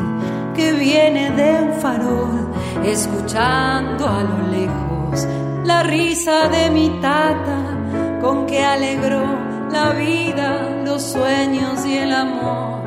que 0.57 0.73
viene 0.73 1.31
de 1.31 1.63
un 1.63 1.73
farol, 1.75 2.48
escuchando 2.85 4.07
a 4.09 4.23
lo 4.23 4.49
lejos 4.49 5.27
la 5.65 5.83
risa 5.83 6.49
de 6.49 6.71
mi 6.71 6.89
tata, 7.01 8.19
con 8.21 8.47
que 8.47 8.65
alegró 8.65 9.25
la 9.71 9.91
vida, 9.91 10.83
los 10.85 11.03
sueños 11.03 11.85
y 11.85 11.99
el 11.99 12.13
amor. 12.13 12.79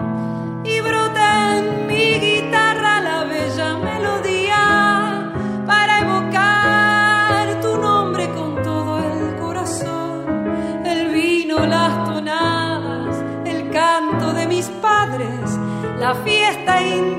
Y 0.64 0.80
brota 0.82 1.58
en 1.58 1.88
mi 1.88 2.20
guitarra 2.20 3.02
la 3.02 3.24
bella 3.26 3.78
melodía 3.78 5.32
para 5.66 6.00
evocar 6.00 7.62
tu 7.62 7.78
nombre 7.78 8.30
con 8.32 8.62
todo 8.64 9.00
el 9.00 9.36
corazón, 9.38 10.84
el 10.86 11.10
vino, 11.14 11.66
las 11.66 12.06
tonadas, 12.06 13.24
el 13.46 13.70
canto 13.70 14.34
de 14.34 14.48
mis 14.48 14.68
padres, 14.82 15.60
la 16.00 16.16
fiesta 16.16 16.82
interminable, 16.82 17.11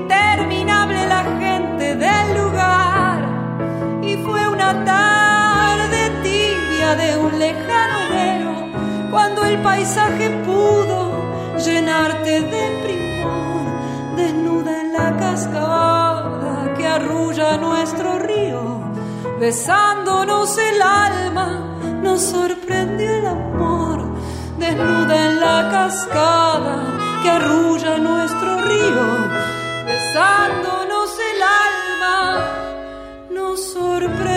el 9.53 9.61
paisaje 9.61 10.29
pudo 10.45 11.57
llenarte 11.63 12.41
de 12.41 12.63
primor, 12.83 13.65
desnuda 14.15 14.81
en 14.81 14.93
la 14.93 15.15
cascada 15.17 16.73
que 16.75 16.87
arrulla 16.87 17.57
nuestro 17.57 18.19
río, 18.19 18.81
besándonos 19.39 20.57
el 20.57 20.81
alma, 20.81 21.77
nos 22.01 22.21
sorprendió 22.21 23.09
el 23.19 23.25
amor, 23.27 23.99
desnuda 24.57 25.25
en 25.27 25.39
la 25.39 25.69
cascada 25.71 26.75
que 27.21 27.29
arrulla 27.29 27.97
nuestro 27.97 28.61
río, 28.61 29.05
besándonos 29.85 31.09
el 31.31 31.41
alma, 31.69 32.19
nos 33.29 33.63
sorprendió 33.73 34.32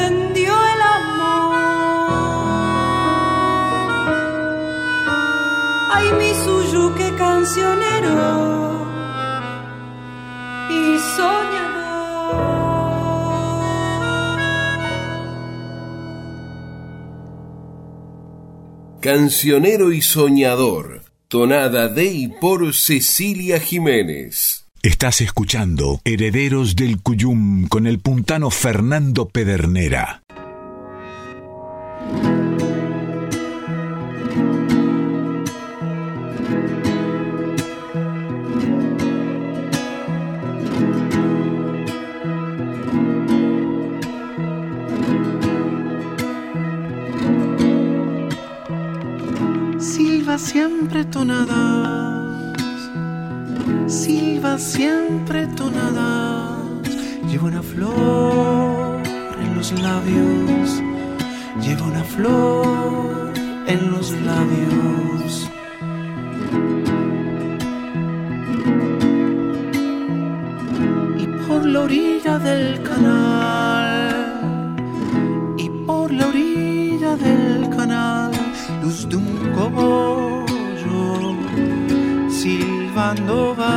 cancionero 7.16 8.86
y 10.70 10.98
soñador. 11.16 11.66
Cancionero 19.00 19.92
y 19.92 20.02
soñador, 20.02 21.02
tonada 21.28 21.88
de 21.88 22.04
y 22.04 22.28
por 22.28 22.74
Cecilia 22.74 23.60
Jiménez. 23.60 24.66
Estás 24.82 25.20
escuchando 25.20 26.00
Herederos 26.04 26.76
del 26.76 27.00
Cuyum 27.02 27.66
con 27.66 27.86
el 27.86 27.98
puntano 27.98 28.50
Fernando 28.50 29.28
Pedernera. 29.28 30.22
Siempre 50.56 51.04
tonadas, 51.04 52.80
silva 53.86 54.56
siempre 54.56 55.46
tonadas. 55.48 56.56
Lleva 57.28 57.44
una 57.52 57.62
flor 57.62 59.02
en 59.42 59.54
los 59.54 59.68
labios, 59.82 60.82
lleva 61.62 61.82
una 61.92 62.04
flor 62.04 63.34
en 63.66 63.80
los 63.92 64.06
labios. 64.28 65.50
Y 71.22 71.26
por 71.46 71.66
la 71.66 71.80
orilla 71.80 72.38
del 72.38 72.82
canal, 72.82 74.34
y 75.58 75.68
por 75.86 76.10
la 76.10 76.28
orilla 76.28 77.14
del 77.16 77.68
canal, 77.76 78.32
luz 78.82 79.06
de 79.06 79.16
un 79.16 79.52
cogollo 79.54 80.35
va. 83.14 83.74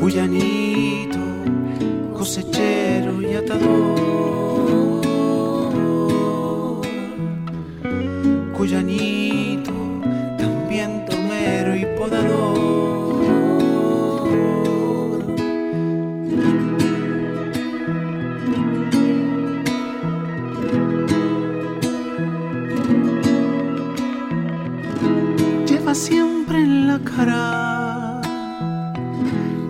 Cuyanito, 0.00 1.18
cosechero 2.14 3.22
y 3.22 3.34
atador. 3.34 4.00
Cuyanito, 8.56 9.11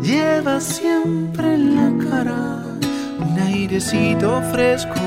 lleva 0.02 0.60
siempre 0.60 1.54
en 1.54 1.76
la 1.76 2.04
cara 2.04 2.62
un 3.18 3.38
airecito 3.38 4.42
fresco, 4.52 5.00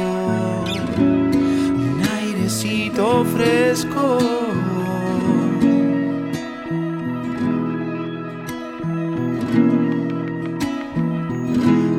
un 0.97 2.01
airecito 2.17 3.25
fresco. 3.25 4.17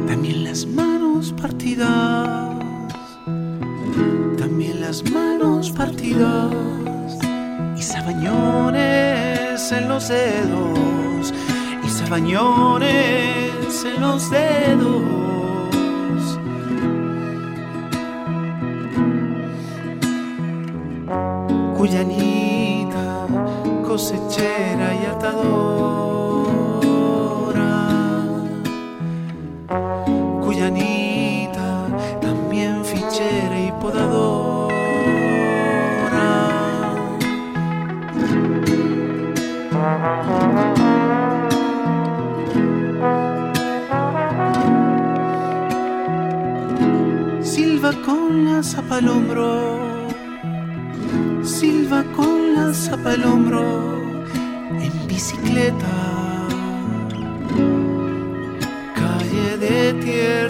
También 0.06 0.44
las 0.44 0.66
manos 0.66 1.32
partidas, 1.32 2.50
también 4.38 4.80
las 4.80 5.02
manos 5.10 5.70
partidas 5.70 6.52
y 7.76 7.82
sabañones 7.82 9.25
en 9.56 9.88
los 9.88 10.08
dedos 10.08 11.32
y 11.82 11.88
sabañones 11.88 13.84
en 13.86 14.00
los 14.02 14.30
dedos. 14.30 15.02
Cuyanita, 21.78 23.26
cosechera 23.86 24.94
y 24.94 25.06
atadora. 25.06 26.25
Con 48.06 48.44
la 48.44 48.62
zapa 48.62 48.98
al 48.98 49.08
hombro, 49.08 49.50
silva 51.42 52.04
con 52.14 52.54
la 52.54 52.72
zapa 52.72 53.10
al 53.14 53.24
hombro, 53.24 53.64
en 54.80 54.94
bicicleta, 55.08 55.96
calle 58.94 59.48
de 59.58 59.92
tierra. 60.04 60.45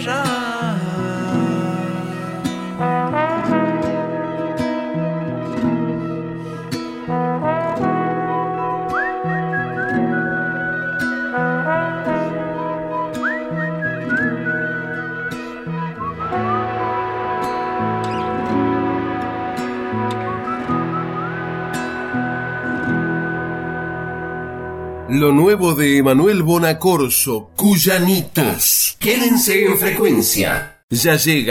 Lo 25.19 25.31
nuevo 25.31 25.73
de 25.73 25.97
Emanuel 25.97 26.43
Bonacorso, 26.43 27.49
Cuyanitas. 27.55 28.95
Quédense 28.99 29.65
en 29.65 29.75
frecuencia. 29.75 30.83
Ya 30.91 31.15
llega 31.15 31.37